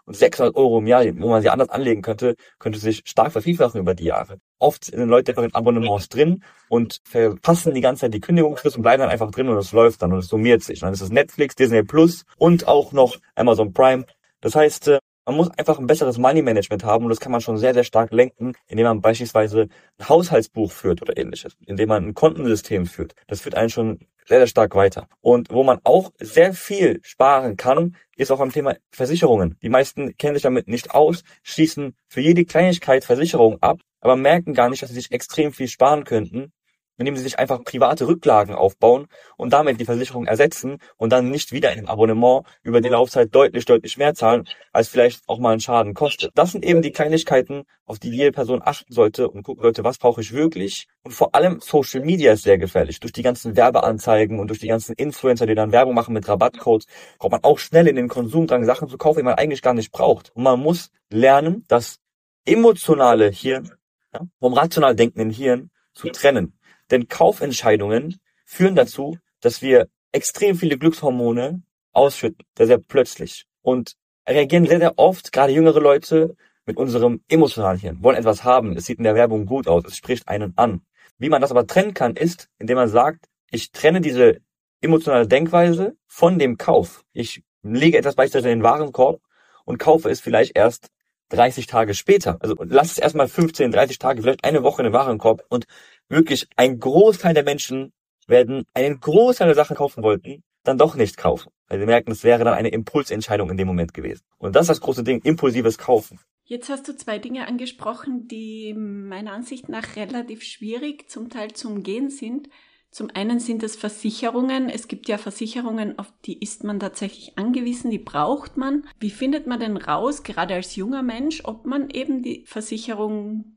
Und 0.05 0.17
600 0.17 0.57
Euro 0.57 0.79
im 0.79 0.87
Jahr, 0.87 1.05
wo 1.19 1.29
man 1.29 1.43
sie 1.43 1.51
anders 1.51 1.69
anlegen 1.69 2.03
könnte, 2.03 2.37
könnte 2.59 2.79
sich 2.79 3.03
stark 3.05 3.33
vervielfachen 3.33 3.81
über 3.81 3.95
die 3.95 4.05
Jahre. 4.05 4.39
Oft 4.59 4.85
sind 4.85 5.09
Leute 5.09 5.33
einfach 5.33 5.45
in 5.45 5.55
Abonnements 5.55 6.09
drin 6.09 6.43
und 6.69 7.01
verpassen 7.05 7.75
die 7.75 7.81
ganze 7.81 8.03
Zeit 8.03 8.15
die 8.15 8.21
Kündigungsfrist 8.21 8.77
und 8.77 8.83
bleiben 8.83 9.01
dann 9.01 9.11
einfach 9.11 9.31
drin 9.31 9.49
und 9.49 9.57
es 9.57 9.73
läuft 9.73 10.03
dann 10.03 10.13
und 10.13 10.19
es 10.19 10.29
summiert 10.29 10.63
sich. 10.63 10.83
Und 10.83 10.87
dann 10.87 10.95
ist 10.95 11.01
es 11.01 11.11
Netflix, 11.11 11.55
Disney 11.55 11.83
Plus 11.83 12.25
und 12.37 12.69
auch 12.69 12.93
noch 12.93 13.17
Amazon 13.35 13.73
Prime. 13.73 14.05
Das 14.41 14.55
heißt, 14.55 14.89
äh, 14.89 14.99
man 15.31 15.37
muss 15.37 15.51
einfach 15.57 15.79
ein 15.79 15.87
besseres 15.87 16.19
Money 16.19 16.43
Management 16.43 16.83
haben 16.83 17.05
und 17.05 17.11
das 17.11 17.21
kann 17.21 17.31
man 17.31 17.41
schon 17.41 17.57
sehr, 17.57 17.73
sehr 17.73 17.85
stark 17.85 18.11
lenken, 18.11 18.55
indem 18.67 18.87
man 18.87 19.01
beispielsweise 19.01 19.69
ein 19.99 20.09
Haushaltsbuch 20.09 20.73
führt 20.73 21.03
oder 21.03 21.17
ähnliches, 21.17 21.57
indem 21.67 21.89
man 21.89 22.05
ein 22.05 22.15
Kontensystem 22.15 22.85
führt. 22.87 23.15
Das 23.29 23.41
führt 23.41 23.55
einen 23.55 23.71
schon 23.71 24.01
sehr, 24.27 24.39
sehr 24.39 24.49
stark 24.49 24.75
weiter. 24.75 25.07
Und 25.21 25.51
wo 25.51 25.63
man 25.63 25.79
auch 25.85 26.11
sehr 26.19 26.53
viel 26.53 26.99
sparen 27.03 27.57
kann, 27.57 27.95
ist 28.17 28.33
auch 28.33 28.41
am 28.41 28.51
Thema 28.51 28.75
Versicherungen. 28.91 29.57
Die 29.63 29.69
meisten 29.69 30.17
kennen 30.17 30.35
sich 30.35 30.43
damit 30.43 30.67
nicht 30.67 30.91
aus, 30.91 31.23
schließen 31.45 31.95
für 32.09 32.21
jede 32.21 32.45
Kleinigkeit 32.45 33.05
Versicherungen 33.05 33.63
ab, 33.63 33.81
aber 34.01 34.17
merken 34.17 34.53
gar 34.53 34.69
nicht, 34.69 34.83
dass 34.83 34.91
sie 34.91 34.97
sich 34.97 35.13
extrem 35.13 35.53
viel 35.53 35.69
sparen 35.69 36.03
könnten, 36.03 36.53
indem 37.01 37.17
sie 37.17 37.23
sich 37.23 37.39
einfach 37.39 37.65
private 37.65 38.07
Rücklagen 38.07 38.55
aufbauen 38.55 39.07
und 39.39 39.53
damit 39.53 39.81
die 39.81 39.87
Versicherung 39.87 40.27
ersetzen 40.27 40.79
und 40.99 41.11
dann 41.11 41.31
nicht 41.31 41.51
wieder 41.51 41.73
in 41.73 41.79
einem 41.79 41.89
Abonnement 41.89 42.45
über 42.63 42.81
die 42.81 42.91
Laufzeit 42.91 43.35
deutlich, 43.35 43.65
deutlich 43.65 43.97
mehr 43.97 44.15
zahlen, 44.15 44.47
als 44.73 44.89
vielleicht 44.89 45.23
auch 45.27 45.39
mal 45.39 45.55
ein 45.55 45.61
Schaden 45.61 45.95
kostet. 45.95 46.31
Das 46.35 46.53
sind 46.53 46.65
eben 46.65 46.83
die 46.83 46.93
Kleinigkeiten, 46.93 47.65
auf 47.87 47.99
die 47.99 48.11
jede 48.11 48.33
Person 48.33 48.61
achten 48.63 48.93
sollte 48.93 49.29
und 49.29 49.43
gucken 49.43 49.63
sollte, 49.63 49.83
was 49.83 49.99
brauche 49.99 50.21
ich 50.21 50.33
wirklich. 50.33 50.87
Und 51.03 51.13
vor 51.13 51.35
allem 51.35 51.61
Social 51.61 52.05
Media 52.05 52.35
ist 52.35 52.43
sehr 52.43 52.59
gefährlich. 52.59 53.01
Durch 53.01 53.13
die 53.13 53.23
ganzen 53.23 53.57
Werbeanzeigen 53.57 54.39
und 54.39 54.49
durch 54.49 54.61
die 54.61 54.69
ganzen 54.69 54.93
Influencer, 54.93 55.47
die 55.47 55.55
dann 55.55 55.73
Werbung 55.73 55.95
machen 55.95 56.13
mit 56.13 56.29
Rabattcodes, 56.29 56.87
kommt 57.19 57.33
man 57.33 57.45
auch 57.45 57.59
schnell 57.59 57.89
in 57.89 57.97
den 57.97 58.09
Konsumdrang, 58.09 58.65
Sachen 58.67 58.89
zu 58.89 58.99
kaufen, 58.99 59.21
die 59.21 59.25
man 59.25 59.35
eigentlich 59.35 59.63
gar 59.63 59.75
nicht 59.75 59.91
braucht. 59.91 60.31
Und 60.37 60.43
man 60.43 60.61
muss 60.61 60.91
lernen, 61.09 61.65
das 61.67 61.99
emotionale 62.45 63.31
Hirn 63.31 63.71
ja, 64.13 64.21
vom 64.39 64.53
rational 64.53 64.95
denkenden 64.95 65.31
Hirn 65.31 65.71
zu 65.95 66.11
trennen. 66.11 66.59
Denn 66.91 67.09
Kaufentscheidungen 67.09 68.21
führen 68.45 68.75
dazu, 68.75 69.19
dass 69.41 69.63
wir 69.63 69.89
extrem 70.13 70.57
viele 70.57 70.79
Glückshormone 70.79 71.63
ausschütten, 71.93 72.45
sehr, 72.57 72.67
sehr 72.67 72.79
plötzlich. 72.79 73.47
Und 73.63 73.95
reagieren 74.29 74.67
sehr, 74.67 74.79
sehr 74.79 74.99
oft, 74.99 75.33
gerade 75.33 75.53
jüngere 75.53 75.81
Leute, 75.81 76.37
mit 76.67 76.77
unserem 76.77 77.23
emotionalen 77.29 77.79
Hirn, 77.79 78.03
wollen 78.03 78.17
etwas 78.17 78.45
haben, 78.45 78.77
es 78.77 78.87
sieht 78.87 78.99
in 78.99 79.05
der 79.05 79.15
Werbung 79.15 79.47
gut 79.47 79.67
aus, 79.67 79.85
es 79.87 79.97
spricht 79.97 80.29
einen 80.29 80.53
an. 80.57 80.83
Wie 81.19 81.29
man 81.29 81.41
das 81.41 81.51
aber 81.51 81.67
trennen 81.67 81.95
kann, 81.95 82.15
ist, 82.17 82.49
indem 82.59 82.77
man 82.77 82.89
sagt, 82.89 83.27
ich 83.51 83.73
trenne 83.73 84.01
diese 84.01 84.41
emotionale 84.81 85.27
Denkweise 85.27 85.97
von 86.07 86.39
dem 86.39 86.59
Kauf. 86.59 87.05
Ich 87.13 87.43
lege 87.63 87.99
etwas 87.99 88.15
beispielsweise 88.15 88.51
in 88.51 88.61
den 88.61 88.65
Warenkorb 88.65 89.21
und 89.65 89.79
kaufe 89.79 90.09
es 90.11 90.21
vielleicht 90.21 90.57
erst 90.57 90.89
30 91.31 91.67
Tage 91.67 91.95
später. 91.95 92.39
Also 92.41 92.57
lass 92.65 92.93
es 92.93 92.99
erstmal 92.99 93.29
15, 93.29 93.71
30 93.73 93.99
Tage, 93.99 94.23
vielleicht 94.23 94.45
eine 94.45 94.63
Woche 94.63 94.83
in 94.83 94.85
den 94.85 94.93
Warenkorb 94.93 95.45
und 95.49 95.67
wirklich 96.11 96.47
ein 96.57 96.79
Großteil 96.79 97.35
der 97.35 97.45
Menschen 97.45 97.93
werden 98.27 98.65
einen 98.75 99.01
Großteil 99.01 99.49
der 99.49 99.57
Sachen 99.57 99.77
kaufen 99.77 100.03
wollten, 100.03 100.43
dann 100.65 100.79
doch 100.79 100.95
nicht 100.95 101.17
kaufen. 101.17 101.51
Weil 101.69 101.81
sie 101.81 101.87
merken, 101.87 102.11
es 102.11 102.25
wäre 102.25 102.45
dann 102.45 102.55
eine 102.55 102.69
Impulsentscheidung 102.69 103.51
in 103.51 103.57
dem 103.57 103.67
Moment 103.67 103.95
gewesen. 103.95 104.23
Und 104.39 104.57
das 104.57 104.63
ist 104.63 104.71
das 104.71 104.81
große 104.81 105.05
Ding, 105.05 105.21
impulsives 105.23 105.79
Kaufen. 105.79 106.19
Jetzt 106.45 106.69
hast 106.69 106.89
du 106.89 106.97
zwei 106.97 107.19
Dinge 107.19 107.47
angesprochen, 107.47 108.27
die 108.27 108.75
meiner 108.75 109.33
Ansicht 109.33 109.69
nach 109.69 109.95
relativ 109.95 110.43
schwierig 110.43 111.09
zum 111.09 111.31
Teil 111.31 111.53
zu 111.53 111.69
umgehen 111.69 112.11
sind. 112.11 112.49
Zum 112.91 113.09
einen 113.15 113.39
sind 113.39 113.63
es 113.63 113.77
Versicherungen. 113.77 114.69
Es 114.69 114.89
gibt 114.89 115.09
ja 115.09 115.17
Versicherungen, 115.17 115.97
auf 116.01 116.13
die 116.25 116.41
ist 116.41 116.65
man 116.65 116.81
tatsächlich 116.81 117.39
angewiesen, 117.39 117.89
die 117.93 118.01
braucht 118.01 118.57
man. 118.57 118.85
Wie 118.99 119.11
findet 119.11 119.47
man 119.47 119.61
denn 119.61 119.77
raus, 119.77 120.25
gerade 120.25 120.55
als 120.55 120.75
junger 120.75 121.03
Mensch, 121.03 121.43
ob 121.45 121.67
man 121.67 121.89
eben 121.89 122.23
die 122.23 122.45
Versicherung 122.47 123.57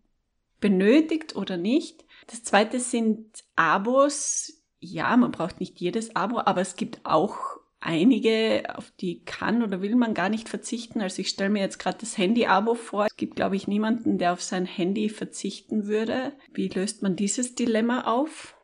benötigt 0.59 1.35
oder 1.35 1.57
nicht? 1.57 2.05
Das 2.27 2.43
zweite 2.43 2.79
sind 2.79 3.43
Abos. 3.55 4.53
Ja, 4.79 5.15
man 5.15 5.31
braucht 5.31 5.59
nicht 5.59 5.79
jedes 5.79 6.15
Abo, 6.15 6.39
aber 6.39 6.61
es 6.61 6.75
gibt 6.75 7.01
auch 7.03 7.37
einige, 7.79 8.63
auf 8.75 8.91
die 8.99 9.23
kann 9.23 9.63
oder 9.63 9.81
will 9.81 9.95
man 9.95 10.13
gar 10.13 10.29
nicht 10.29 10.49
verzichten. 10.49 11.01
Also 11.01 11.21
ich 11.21 11.29
stelle 11.29 11.49
mir 11.49 11.61
jetzt 11.61 11.79
gerade 11.79 11.97
das 11.99 12.17
Handy-Abo 12.17 12.75
vor. 12.75 13.05
Es 13.05 13.15
gibt, 13.15 13.35
glaube 13.35 13.55
ich, 13.55 13.67
niemanden, 13.67 14.17
der 14.17 14.33
auf 14.33 14.41
sein 14.41 14.65
Handy 14.65 15.09
verzichten 15.09 15.87
würde. 15.87 16.33
Wie 16.53 16.69
löst 16.69 17.03
man 17.03 17.15
dieses 17.15 17.55
Dilemma 17.55 18.05
auf? 18.05 18.55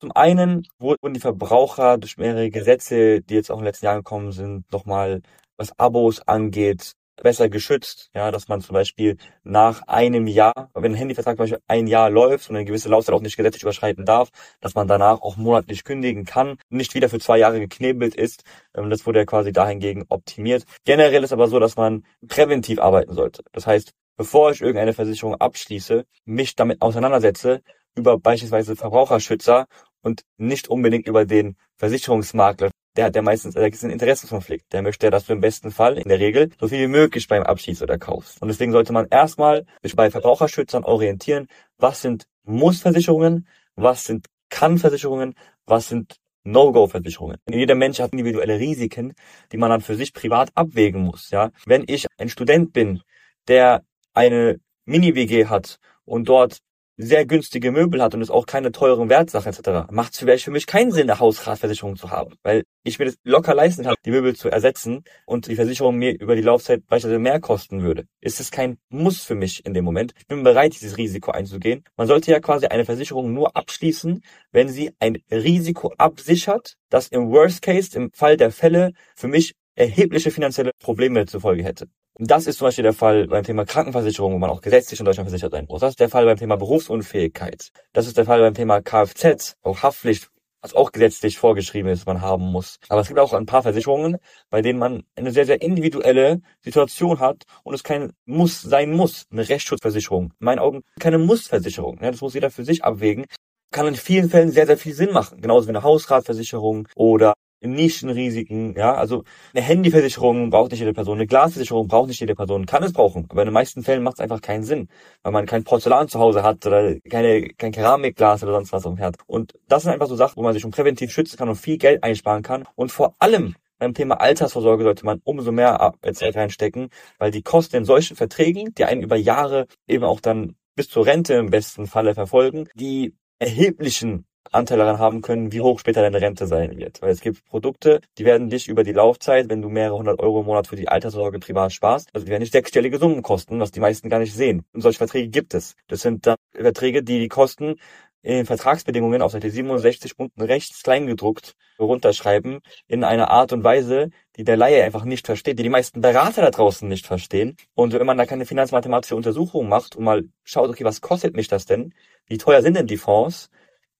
Zum 0.00 0.12
einen 0.12 0.66
wurden 0.78 1.12
die 1.12 1.20
Verbraucher 1.20 1.98
durch 1.98 2.18
mehrere 2.18 2.50
Gesetze, 2.50 3.20
die 3.20 3.34
jetzt 3.34 3.50
auch 3.50 3.56
in 3.56 3.62
den 3.62 3.66
letzten 3.66 3.86
Jahren 3.86 3.98
gekommen 3.98 4.30
sind, 4.30 4.70
nochmal, 4.72 5.22
was 5.56 5.76
Abos 5.78 6.20
angeht, 6.20 6.92
besser 7.22 7.48
geschützt, 7.48 8.10
ja, 8.14 8.30
dass 8.30 8.48
man 8.48 8.60
zum 8.60 8.74
Beispiel 8.74 9.16
nach 9.42 9.82
einem 9.86 10.26
Jahr, 10.26 10.70
wenn 10.74 10.92
ein 10.92 10.96
Handyvertrag 10.96 11.36
zum 11.36 11.44
Beispiel 11.44 11.62
ein 11.66 11.86
Jahr 11.86 12.10
läuft 12.10 12.50
und 12.50 12.56
eine 12.56 12.64
gewisse 12.64 12.88
Laufzeit 12.88 13.14
auch 13.14 13.20
nicht 13.20 13.36
gesetzlich 13.36 13.62
überschreiten 13.62 14.04
darf, 14.04 14.30
dass 14.60 14.74
man 14.74 14.88
danach 14.88 15.20
auch 15.20 15.36
monatlich 15.36 15.84
kündigen 15.84 16.24
kann, 16.24 16.56
nicht 16.68 16.94
wieder 16.94 17.08
für 17.08 17.18
zwei 17.18 17.38
Jahre 17.38 17.60
geknebelt 17.60 18.14
ist. 18.14 18.44
Ähm, 18.74 18.90
das 18.90 19.06
wurde 19.06 19.20
ja 19.20 19.24
quasi 19.24 19.52
dahingegen 19.52 20.04
optimiert. 20.08 20.64
Generell 20.84 21.24
ist 21.24 21.32
aber 21.32 21.48
so, 21.48 21.58
dass 21.58 21.76
man 21.76 22.04
präventiv 22.26 22.80
arbeiten 22.80 23.14
sollte. 23.14 23.42
Das 23.52 23.66
heißt, 23.66 23.92
bevor 24.16 24.50
ich 24.50 24.60
irgendeine 24.60 24.92
Versicherung 24.92 25.34
abschließe, 25.36 26.04
mich 26.24 26.56
damit 26.56 26.82
auseinandersetze, 26.82 27.62
über 27.94 28.18
beispielsweise 28.18 28.76
Verbraucherschützer 28.76 29.66
und 30.02 30.22
nicht 30.36 30.68
unbedingt 30.68 31.06
über 31.06 31.24
den 31.24 31.56
Versicherungsmakler. 31.76 32.70
Der 32.98 33.04
hat 33.04 33.14
ja 33.14 33.22
meistens, 33.22 33.54
da 33.54 33.64
ist 33.64 33.84
ein 33.84 33.90
Interessenskonflikt. 33.90 34.72
Der 34.72 34.82
möchte 34.82 35.06
ja, 35.06 35.12
dass 35.12 35.26
du 35.26 35.32
im 35.32 35.40
besten 35.40 35.70
Fall, 35.70 35.98
in 35.98 36.08
der 36.08 36.18
Regel, 36.18 36.50
so 36.58 36.66
viel 36.66 36.80
wie 36.80 36.88
möglich 36.88 37.28
beim 37.28 37.44
Abschließ 37.44 37.80
oder 37.80 37.96
kaufst. 37.96 38.42
Und 38.42 38.48
deswegen 38.48 38.72
sollte 38.72 38.92
man 38.92 39.06
erstmal 39.08 39.66
sich 39.84 39.94
bei 39.94 40.10
Verbraucherschützern 40.10 40.82
orientieren, 40.82 41.46
was 41.76 42.02
sind 42.02 42.26
Muss-Versicherungen, 42.42 43.46
was 43.76 44.04
sind 44.04 44.26
Kann-Versicherungen, 44.48 45.36
was 45.64 45.86
sind 45.86 46.16
No-Go-Versicherungen. 46.42 47.36
Jeder 47.48 47.76
Mensch 47.76 48.00
hat 48.00 48.10
individuelle 48.10 48.58
Risiken, 48.58 49.14
die 49.52 49.58
man 49.58 49.70
dann 49.70 49.80
für 49.80 49.94
sich 49.94 50.12
privat 50.12 50.50
abwägen 50.56 51.02
muss. 51.02 51.30
Ja, 51.30 51.52
wenn 51.66 51.84
ich 51.86 52.08
ein 52.16 52.28
Student 52.28 52.72
bin, 52.72 53.02
der 53.46 53.84
eine 54.12 54.58
Mini-WG 54.86 55.46
hat 55.46 55.78
und 56.04 56.28
dort 56.28 56.58
sehr 56.98 57.24
günstige 57.24 57.70
Möbel 57.70 58.02
hat 58.02 58.14
und 58.14 58.20
es 58.20 58.30
auch 58.30 58.44
keine 58.44 58.72
teuren 58.72 59.08
Wertsachen 59.08 59.52
etc., 59.52 59.90
macht 59.90 60.12
es 60.12 60.18
vielleicht 60.18 60.44
für 60.44 60.50
mich 60.50 60.66
keinen 60.66 60.90
Sinn, 60.90 61.08
eine 61.08 61.20
Hausratversicherung 61.20 61.96
zu 61.96 62.10
haben, 62.10 62.34
weil 62.42 62.64
ich 62.82 62.98
mir 62.98 63.06
das 63.06 63.16
locker 63.22 63.54
leisten 63.54 63.84
kann, 63.84 63.94
die 64.04 64.10
Möbel 64.10 64.34
zu 64.34 64.48
ersetzen 64.48 65.04
und 65.24 65.46
die 65.46 65.54
Versicherung 65.54 65.96
mir 65.96 66.18
über 66.20 66.34
die 66.34 66.42
Laufzeit 66.42 66.86
beispielsweise 66.86 67.20
mehr 67.20 67.40
kosten 67.40 67.82
würde. 67.82 68.04
Ist 68.20 68.40
es 68.40 68.50
kein 68.50 68.78
Muss 68.88 69.22
für 69.22 69.36
mich 69.36 69.64
in 69.64 69.74
dem 69.74 69.84
Moment. 69.84 70.12
Ich 70.18 70.26
bin 70.26 70.42
bereit, 70.42 70.74
dieses 70.74 70.96
Risiko 70.98 71.30
einzugehen. 71.30 71.84
Man 71.96 72.08
sollte 72.08 72.32
ja 72.32 72.40
quasi 72.40 72.66
eine 72.66 72.84
Versicherung 72.84 73.32
nur 73.32 73.56
abschließen, 73.56 74.22
wenn 74.50 74.68
sie 74.68 74.90
ein 74.98 75.18
Risiko 75.30 75.94
absichert, 75.96 76.76
das 76.90 77.08
im 77.08 77.30
Worst 77.30 77.62
Case, 77.62 77.96
im 77.96 78.10
Fall 78.12 78.36
der 78.36 78.50
Fälle, 78.50 78.92
für 79.14 79.28
mich 79.28 79.54
erhebliche 79.76 80.32
finanzielle 80.32 80.72
Probleme 80.80 81.26
zur 81.26 81.40
Folge 81.40 81.62
hätte. 81.62 81.86
Das 82.20 82.48
ist 82.48 82.58
zum 82.58 82.66
Beispiel 82.66 82.82
der 82.82 82.94
Fall 82.94 83.28
beim 83.28 83.44
Thema 83.44 83.64
Krankenversicherung, 83.64 84.34
wo 84.34 84.38
man 84.38 84.50
auch 84.50 84.60
gesetzlich 84.60 84.98
in 84.98 85.06
Deutschland 85.06 85.28
versichert 85.28 85.52
sein 85.52 85.66
muss. 85.68 85.82
Das 85.82 85.90
ist 85.90 86.00
der 86.00 86.08
Fall 86.08 86.24
beim 86.24 86.36
Thema 86.36 86.56
Berufsunfähigkeit. 86.56 87.70
Das 87.92 88.08
ist 88.08 88.16
der 88.16 88.24
Fall 88.24 88.40
beim 88.40 88.54
Thema 88.54 88.82
Kfz, 88.82 89.56
auch 89.62 89.84
Haftpflicht, 89.84 90.28
was 90.60 90.74
auch 90.74 90.90
gesetzlich 90.90 91.38
vorgeschrieben 91.38 91.88
ist, 91.92 92.06
man 92.06 92.20
haben 92.20 92.42
muss. 92.42 92.80
Aber 92.88 93.02
es 93.02 93.06
gibt 93.06 93.20
auch 93.20 93.34
ein 93.34 93.46
paar 93.46 93.62
Versicherungen, 93.62 94.16
bei 94.50 94.62
denen 94.62 94.80
man 94.80 95.04
eine 95.14 95.30
sehr, 95.30 95.46
sehr 95.46 95.62
individuelle 95.62 96.40
Situation 96.60 97.20
hat 97.20 97.44
und 97.62 97.74
es 97.74 97.84
kein 97.84 98.12
Muss 98.24 98.62
sein 98.62 98.90
muss. 98.90 99.26
Eine 99.30 99.48
Rechtsschutzversicherung. 99.48 100.32
In 100.40 100.44
meinen 100.44 100.58
Augen 100.58 100.82
keine 100.98 101.18
Mussversicherung. 101.18 102.00
Ja, 102.02 102.10
das 102.10 102.20
muss 102.20 102.34
jeder 102.34 102.50
für 102.50 102.64
sich 102.64 102.82
abwägen. 102.82 103.26
Kann 103.70 103.86
in 103.86 103.94
vielen 103.94 104.28
Fällen 104.28 104.50
sehr, 104.50 104.66
sehr 104.66 104.78
viel 104.78 104.94
Sinn 104.94 105.12
machen. 105.12 105.40
Genauso 105.40 105.68
wie 105.68 105.70
eine 105.70 105.84
Hausratversicherung 105.84 106.88
oder 106.96 107.34
Nischenrisiken, 107.60 108.74
ja, 108.76 108.94
also 108.94 109.24
eine 109.52 109.64
Handyversicherung 109.64 110.50
braucht 110.50 110.70
nicht 110.70 110.80
jede 110.80 110.92
Person, 110.92 111.18
eine 111.18 111.26
Glasversicherung 111.26 111.88
braucht 111.88 112.08
nicht 112.08 112.20
jede 112.20 112.34
Person, 112.34 112.66
kann 112.66 112.82
es 112.82 112.92
brauchen, 112.92 113.26
aber 113.28 113.42
in 113.42 113.48
den 113.48 113.54
meisten 113.54 113.82
Fällen 113.82 114.02
macht 114.02 114.14
es 114.14 114.20
einfach 114.20 114.40
keinen 114.40 114.62
Sinn, 114.62 114.88
weil 115.22 115.32
man 115.32 115.46
kein 115.46 115.64
Porzellan 115.64 116.08
zu 116.08 116.18
Hause 116.18 116.42
hat 116.42 116.64
oder 116.66 116.94
keine, 117.00 117.48
kein 117.54 117.72
Keramikglas 117.72 118.42
oder 118.42 118.52
sonst 118.52 118.72
was 118.72 118.86
am 118.86 118.96
Herd. 118.96 119.16
Und 119.26 119.54
das 119.68 119.82
sind 119.82 119.92
einfach 119.92 120.06
so 120.06 120.16
Sachen, 120.16 120.36
wo 120.36 120.42
man 120.42 120.52
sich 120.52 120.62
schon 120.62 120.70
präventiv 120.70 121.12
schützen 121.12 121.36
kann 121.36 121.48
und 121.48 121.56
viel 121.56 121.78
Geld 121.78 122.04
einsparen 122.04 122.42
kann 122.42 122.64
und 122.76 122.92
vor 122.92 123.14
allem 123.18 123.56
beim 123.78 123.94
Thema 123.94 124.20
Altersvorsorge 124.20 124.82
sollte 124.82 125.06
man 125.06 125.20
umso 125.22 125.52
mehr 125.52 125.94
Zeit 126.12 126.36
reinstecken, 126.36 126.88
weil 127.18 127.30
die 127.30 127.42
Kosten 127.42 127.76
in 127.76 127.84
solchen 127.84 128.16
Verträgen, 128.16 128.74
die 128.74 128.84
einen 128.84 129.02
über 129.02 129.16
Jahre 129.16 129.66
eben 129.86 130.04
auch 130.04 130.20
dann 130.20 130.56
bis 130.74 130.88
zur 130.88 131.06
Rente 131.06 131.34
im 131.34 131.50
besten 131.50 131.86
Falle 131.86 132.14
verfolgen, 132.14 132.68
die 132.74 133.14
erheblichen 133.38 134.26
Anteil 134.50 134.78
daran 134.78 134.98
haben 134.98 135.20
können, 135.20 135.52
wie 135.52 135.60
hoch 135.60 135.78
später 135.78 136.02
deine 136.02 136.20
Rente 136.20 136.46
sein 136.46 136.76
wird. 136.78 137.02
Weil 137.02 137.10
es 137.10 137.20
gibt 137.20 137.44
Produkte, 137.44 138.00
die 138.16 138.24
werden 138.24 138.48
dich 138.48 138.68
über 138.68 138.82
die 138.82 138.92
Laufzeit, 138.92 139.48
wenn 139.50 139.62
du 139.62 139.68
mehrere 139.68 139.98
hundert 139.98 140.20
Euro 140.20 140.40
im 140.40 140.46
Monat 140.46 140.66
für 140.66 140.76
die 140.76 140.88
Alterssorge 140.88 141.38
privat 141.38 141.72
sparst, 141.72 142.08
also 142.14 142.24
die 142.24 142.30
werden 142.30 142.42
nicht 142.42 142.52
sechsstellige 142.52 142.98
Summen 142.98 143.22
kosten, 143.22 143.60
was 143.60 143.70
die 143.70 143.80
meisten 143.80 144.08
gar 144.08 144.20
nicht 144.20 144.34
sehen. 144.34 144.64
Und 144.72 144.80
solche 144.80 144.98
Verträge 144.98 145.28
gibt 145.28 145.54
es. 145.54 145.74
Das 145.88 146.00
sind 146.00 146.26
dann 146.26 146.36
Verträge, 146.52 147.02
die 147.02 147.18
die 147.18 147.28
Kosten 147.28 147.76
in 148.22 148.46
Vertragsbedingungen 148.46 149.22
auf 149.22 149.32
Seite 149.32 149.50
67 149.50 150.18
unten 150.18 150.42
rechts 150.42 150.82
kleingedruckt 150.82 151.54
runterschreiben 151.78 152.60
in 152.88 153.04
einer 153.04 153.30
Art 153.30 153.52
und 153.52 153.62
Weise, 153.62 154.10
die 154.36 154.44
der 154.44 154.56
Laie 154.56 154.82
einfach 154.82 155.04
nicht 155.04 155.26
versteht, 155.26 155.58
die 155.58 155.62
die 155.62 155.68
meisten 155.68 156.00
Berater 156.00 156.42
da 156.42 156.50
draußen 156.50 156.88
nicht 156.88 157.06
verstehen. 157.06 157.56
Und 157.74 157.92
wenn 157.92 158.06
man 158.06 158.18
da 158.18 158.26
keine 158.26 158.46
finanzmathematische 158.46 159.14
Untersuchung 159.14 159.68
macht 159.68 159.96
und 159.96 160.04
mal 160.04 160.24
schaut, 160.44 160.68
okay, 160.68 160.84
was 160.84 161.00
kostet 161.00 161.36
mich 161.36 161.48
das 161.48 161.66
denn? 161.66 161.94
Wie 162.26 162.38
teuer 162.38 162.62
sind 162.62 162.76
denn 162.76 162.86
die 162.86 162.96
Fonds? 162.96 163.50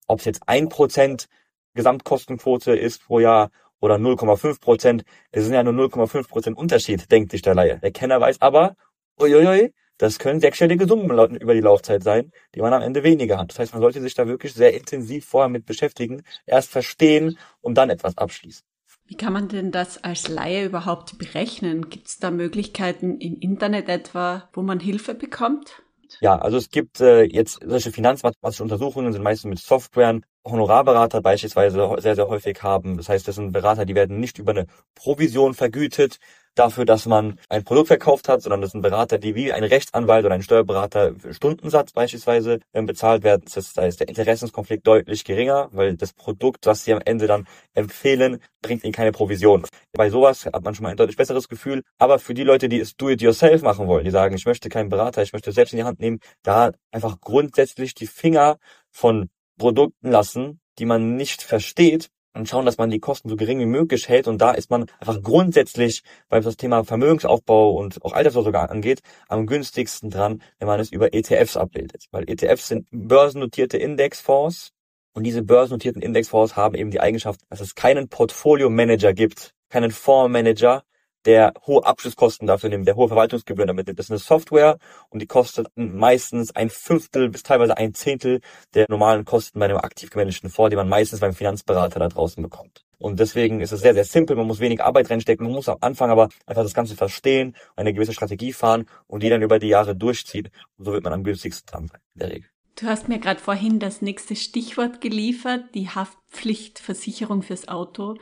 Ob 0.09 0.19
es 0.19 0.25
jetzt 0.25 0.43
ein 0.47 0.69
Prozent 0.69 1.29
Gesamtkostenquote 1.75 2.75
ist 2.75 3.05
pro 3.05 3.21
Jahr 3.21 3.51
oder 3.81 3.97
0,5 3.97 4.61
Prozent, 4.61 5.05
es 5.31 5.45
sind 5.45 5.55
ja 5.55 5.63
nur 5.63 5.75
0,5 5.75 6.29
Prozent 6.29 6.59
Unterschied, 6.59 7.11
denkt 7.13 7.31
sich 7.31 7.43
der 7.43 7.55
Laie. 7.55 7.79
Der 7.79 7.93
Kenner 7.93 8.21
weiß 8.21 8.41
aber, 8.41 8.75
uiuiui, 9.21 9.73
das 9.99 10.19
können 10.19 10.41
sechsstellige 10.41 10.87
Summen 10.87 11.37
über 11.37 11.55
die 11.55 11.61
Laufzeit 11.61 12.03
sein, 12.03 12.33
die 12.55 12.61
man 12.61 12.73
am 12.73 12.83
Ende 12.83 13.03
weniger 13.03 13.39
hat. 13.39 13.51
Das 13.51 13.59
heißt, 13.59 13.73
man 13.73 13.83
sollte 13.83 14.01
sich 14.01 14.15
da 14.15 14.27
wirklich 14.27 14.55
sehr 14.55 14.75
intensiv 14.75 15.27
vorher 15.27 15.49
mit 15.49 15.67
beschäftigen, 15.67 16.23
erst 16.47 16.71
verstehen 16.71 17.39
und 17.61 17.75
dann 17.75 17.91
etwas 17.91 18.17
abschließen. 18.17 18.65
Wie 19.07 19.17
kann 19.17 19.33
man 19.33 19.49
denn 19.49 19.71
das 19.71 20.03
als 20.05 20.29
Laie 20.29 20.67
überhaupt 20.67 21.19
berechnen? 21.19 21.89
Gibt 21.89 22.09
es 22.09 22.19
da 22.19 22.31
Möglichkeiten 22.31 23.19
im 23.19 23.39
Internet 23.41 23.89
etwa, 23.89 24.49
wo 24.53 24.63
man 24.63 24.81
Hilfe 24.81 25.15
bekommt? 25.15 25.83
Ja, 26.21 26.37
also 26.39 26.57
es 26.57 26.71
gibt 26.71 27.01
äh, 27.01 27.23
jetzt 27.25 27.61
solche 27.65 27.93
finanzmathematischen 27.93 28.65
Untersuchungen 28.65 29.13
sind 29.13 29.23
meistens 29.23 29.49
mit 29.51 29.59
Softwaren. 29.61 30.25
Honorarberater 30.45 31.21
beispielsweise 31.21 31.97
sehr, 31.99 32.15
sehr 32.15 32.29
häufig 32.29 32.63
haben. 32.63 32.97
Das 32.97 33.09
heißt, 33.09 33.29
das 33.29 33.35
sind 33.35 33.53
Berater, 33.53 33.85
die 33.85 33.95
werden 33.95 34.19
nicht 34.19 34.39
über 34.39 34.53
eine 34.53 34.67
Provision 34.95 35.53
vergütet 35.55 36.19
dafür, 36.59 36.85
dass 36.85 37.07
man 37.07 37.39
ein 37.49 37.65
Produkt 37.65 37.89
verkauft 37.89 38.29
hat, 38.29 38.43
sondern 38.43 38.61
das 38.61 38.73
sind 38.73 38.83
Berater, 38.83 39.19
die 39.19 39.35
wie 39.35 39.53
ein 39.53 39.65
Rechtsanwalt 39.65 40.25
oder 40.25 40.35
ein 40.35 40.43
Steuerberater 40.43 41.15
Stundensatz 41.31 41.93
beispielsweise 41.93 42.61
ähm, 42.75 42.87
bezahlt 42.87 43.23
werden. 43.23 43.43
Das 43.53 43.77
heißt, 43.77 44.01
der 44.01 44.09
Interessenskonflikt 44.09 44.87
deutlich 44.87 45.25
geringer, 45.25 45.69
weil 45.73 45.97
das 45.97 46.13
Produkt, 46.13 46.67
was 46.67 46.85
sie 46.85 46.93
am 46.93 47.01
Ende 47.05 47.27
dann 47.27 47.47
empfehlen, 47.75 48.41
bringt 48.63 48.85
ihnen 48.85 48.93
keine 48.93 49.13
Provision. 49.13 49.65
Bei 49.93 50.11
sowas 50.11 50.47
hat 50.47 50.65
man 50.65 50.75
schon 50.75 50.85
mal 50.85 50.91
ein 50.91 50.97
deutlich 50.97 51.17
besseres 51.17 51.49
Gefühl. 51.49 51.83
Aber 51.99 52.19
für 52.19 52.35
die 52.35 52.45
Leute, 52.45 52.69
die 52.69 52.81
es 52.81 52.97
do-it-yourself 52.97 53.63
machen 53.63 53.87
wollen, 53.87 54.05
die 54.05 54.11
sagen, 54.11 54.35
ich 54.35 54.47
möchte 54.47 54.69
keinen 54.69 54.89
Berater, 54.89 55.23
ich 55.23 55.33
möchte 55.33 55.53
selbst 55.53 55.73
in 55.73 55.79
die 55.79 55.85
Hand 55.85 56.01
nehmen, 56.01 56.21
da 56.43 56.73
einfach 56.91 57.21
grundsätzlich 57.21 57.95
die 57.95 58.07
Finger 58.07 58.59
von 58.91 59.29
Produkten 59.59 60.11
lassen, 60.11 60.61
die 60.79 60.87
man 60.87 61.17
nicht 61.17 61.43
versteht 61.43 62.09
und 62.35 62.49
schauen, 62.49 62.67
dass 62.67 62.79
man 62.79 62.91
die 62.91 63.01
Kosten 63.01 63.29
so 63.29 63.37
gering 63.37 63.59
wie 63.59 63.67
möglich 63.67 64.09
hält. 64.09 64.29
Und 64.29 64.39
da 64.39 64.53
ist 64.53 64.71
man 64.71 64.87
einfach 65.01 65.23
grundsätzlich, 65.23 66.03
weil 66.29 66.43
das 66.43 66.57
Thema 66.57 66.85
Vermögensaufbau 66.85 67.73
und 67.73 68.05
auch 68.05 68.13
Altersvorsorge 68.13 68.71
angeht, 68.71 69.01
am 69.29 69.47
günstigsten 69.47 70.11
dran, 70.11 70.43
wenn 70.59 70.69
man 70.69 70.81
es 70.81 70.93
über 70.93 71.15
ETFs 71.15 71.57
abbildet. 71.57 72.07
Weil 72.11 72.29
ETFs 72.29 72.69
sind 72.69 72.87
börsennotierte 72.91 73.79
Indexfonds 73.79 74.73
und 75.15 75.25
diese 75.25 75.43
börsennotierten 75.43 76.03
Indexfonds 76.03 76.57
haben 76.57 76.75
eben 76.75 76.91
die 76.91 77.01
Eigenschaft, 77.01 77.41
dass 77.49 77.61
es 77.61 77.75
keinen 77.75 78.09
Portfolio-Manager 78.09 79.15
gibt, 79.15 79.55
keinen 79.69 79.91
Fondsmanager, 79.91 80.85
der 81.29 81.53
hohe 81.67 81.85
Abschlusskosten 81.85 82.47
dafür 82.47 82.71
nimmt, 82.71 82.89
der 82.89 82.97
hohe 82.97 83.09
Verwaltungsgebühren 83.09 83.67
damit 83.67 83.87
nimmt. 83.87 83.99
Das 83.99 84.07
ist 84.07 84.11
eine 84.11 84.19
Software 84.19 84.79
und 85.11 85.21
die 85.21 85.27
kostet 85.27 85.69
meistens 85.77 86.57
ein 86.57 86.71
Fünftel 86.71 87.29
bis 87.29 87.43
teilweise 87.43 87.77
ein 87.77 87.93
Zehntel 87.93 88.41
der 88.73 88.87
normalen 88.89 89.27
Kosten 89.27 89.59
bei 89.59 89.67
einem 89.67 89.77
aktiv 89.77 90.09
gemanagten 90.09 90.49
Fonds, 90.49 90.71
die 90.71 90.77
man 90.77 90.89
meistens 90.89 91.21
beim 91.21 91.35
Finanzberater 91.35 92.01
da 92.01 92.09
draußen 92.09 92.43
bekommt. 92.43 92.83
Und 92.97 93.21
deswegen 93.21 93.61
ist 93.61 93.73
es 93.73 93.83
sehr, 93.83 93.93
sehr 93.93 94.07
simpel. 94.07 94.37
Man 94.37 94.47
muss 94.47 94.59
wenig 94.59 94.83
Arbeit 94.83 95.11
reinstecken. 95.11 95.45
Man 95.45 95.55
muss 95.55 95.69
am 95.69 95.77
Anfang 95.83 96.11
aber 96.11 96.31
einfach 96.47 96.63
das 96.63 96.73
Ganze 96.73 96.97
verstehen, 96.97 97.55
eine 97.77 97.93
gewisse 97.93 98.15
Strategie 98.15 98.55
fahren 98.55 98.87
und 99.07 99.23
die 99.23 99.29
dann 99.29 99.43
über 99.43 99.59
die 99.59 99.69
Jahre 99.69 99.95
durchzieht. 99.95 100.51
Und 100.79 100.87
so 100.87 100.93
wird 100.93 101.05
man 101.05 101.13
am 101.13 101.25
günstigsten 101.25 101.71
dran 101.71 101.89
sein, 101.89 102.01
in 102.15 102.19
der 102.21 102.31
Regel. 102.31 102.49
Du 102.81 102.87
hast 102.87 103.09
mir 103.09 103.19
gerade 103.19 103.41
vorhin 103.41 103.81
das 103.81 104.03
nächste 104.03 104.37
Stichwort 104.37 105.01
geliefert, 105.01 105.75
die 105.75 105.89
Haftpflichtversicherung 105.89 107.43
fürs 107.43 107.67
Auto. 107.67 108.15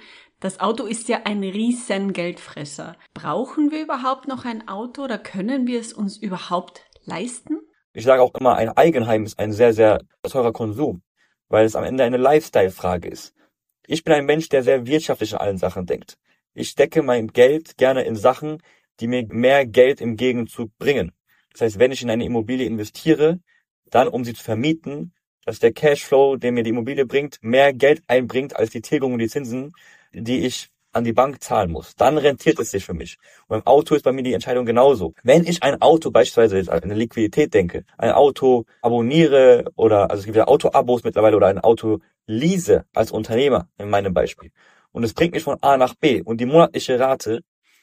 Das 0.47 0.61
Auto 0.61 0.85
ist 0.85 1.09
ja 1.09 1.23
ein 1.25 1.43
riesen 1.43 2.12
Geldfresser. 2.12 2.95
Brauchen 3.15 3.73
wir 3.73 3.83
überhaupt 3.83 4.29
noch 4.29 4.45
ein 4.45 4.69
Auto 4.69 5.03
oder 5.03 5.19
können 5.19 5.67
wir 5.67 5.81
es 5.81 5.93
uns 5.93 6.19
überhaupt 6.19 6.87
leisten? 7.05 7.59
Ich 7.93 8.05
sage 8.05 8.23
auch 8.23 8.33
immer, 8.38 8.55
ein 8.55 8.69
Eigenheim 8.69 9.25
ist 9.25 9.41
ein 9.41 9.50
sehr, 9.50 9.73
sehr 9.73 9.99
teurer 10.23 10.53
Konsum, 10.53 11.03
weil 11.49 11.67
es 11.67 11.75
am 11.75 11.83
Ende 11.83 12.05
eine 12.05 12.19
Lifestyle-Frage 12.19 13.09
ist. 13.09 13.35
Ich 13.88 14.05
bin 14.05 14.15
ein 14.15 14.25
Mensch, 14.25 14.49
der 14.49 14.62
sehr 14.62 14.87
wirtschaftlich 14.87 15.35
an 15.35 15.41
allen 15.41 15.59
Sachen 15.59 15.85
denkt. 15.85 16.17
Ich 16.55 16.69
stecke 16.69 17.03
mein 17.03 17.26
Geld 17.26 17.76
gerne 17.76 18.05
in 18.05 18.15
Sachen, 18.15 18.62
die 19.00 19.09
mir 19.09 19.26
mehr 19.26 19.67
Geld 19.67 20.00
im 20.00 20.15
Gegenzug 20.15 20.71
bringen. 20.79 21.11
Das 21.55 21.62
heißt, 21.62 21.81
wenn 21.81 21.91
ich 21.91 22.03
in 22.03 22.11
eine 22.11 22.25
Immobilie 22.25 22.69
investiere, 22.69 23.41
dann 23.91 24.07
um 24.07 24.25
sie 24.25 24.35
zu 24.35 24.45
vermieten, 24.45 25.12
dass 25.45 25.59
der 25.59 25.73
Cashflow, 25.73 26.37
den 26.37 26.55
mir 26.55 26.62
die 26.62 26.71
Immobilie 26.71 27.05
bringt, 27.05 27.38
mehr 27.43 27.73
Geld 27.73 28.05
einbringt 28.07 28.55
als 28.55 28.71
die 28.71 28.81
Tilgung 28.81 29.12
und 29.12 29.19
die 29.19 29.29
Zinsen, 29.29 29.73
die 30.13 30.47
ich 30.47 30.69
an 30.97 31.05
die 31.05 31.13
Bank 31.13 31.43
zahlen 31.43 31.71
muss. 31.71 31.95
Dann 31.95 32.17
rentiert 32.17 32.59
es 32.59 32.71
sich 32.71 32.85
für 32.85 32.95
mich. 32.95 33.19
Und 33.47 33.59
beim 33.59 33.67
Auto 33.67 33.95
ist 33.95 34.03
bei 34.03 34.13
mir 34.13 34.23
die 34.23 34.33
Entscheidung 34.33 34.65
genauso. 34.65 35.13
Wenn 35.23 35.45
ich 35.47 35.63
ein 35.63 35.81
Auto 35.83 36.11
beispielsweise 36.11 36.73
an 36.73 36.83
eine 36.83 36.95
Liquidität 36.95 37.53
denke, 37.53 37.85
ein 37.99 38.13
Auto 38.13 38.65
abonniere 38.81 39.71
oder, 39.77 40.11
also 40.11 40.21
es 40.21 40.25
gibt 40.25 40.37
ja 40.37 40.49
Auto-Abos 40.49 41.05
mittlerweile 41.05 41.37
oder 41.37 41.49
ein 41.49 41.61
Auto 41.61 42.01
lease 42.27 42.87
als 42.95 43.11
Unternehmer 43.11 43.69
in 43.79 43.91
meinem 43.91 44.15
Beispiel. 44.15 44.51
Und 44.91 45.05
es 45.05 45.13
bringt 45.13 45.35
mich 45.35 45.43
von 45.43 45.59
A 45.61 45.77
nach 45.77 45.95
B 45.95 46.23
und 46.23 46.41
die 46.41 46.47
monatliche 46.47 46.99
Rate, 46.99 47.43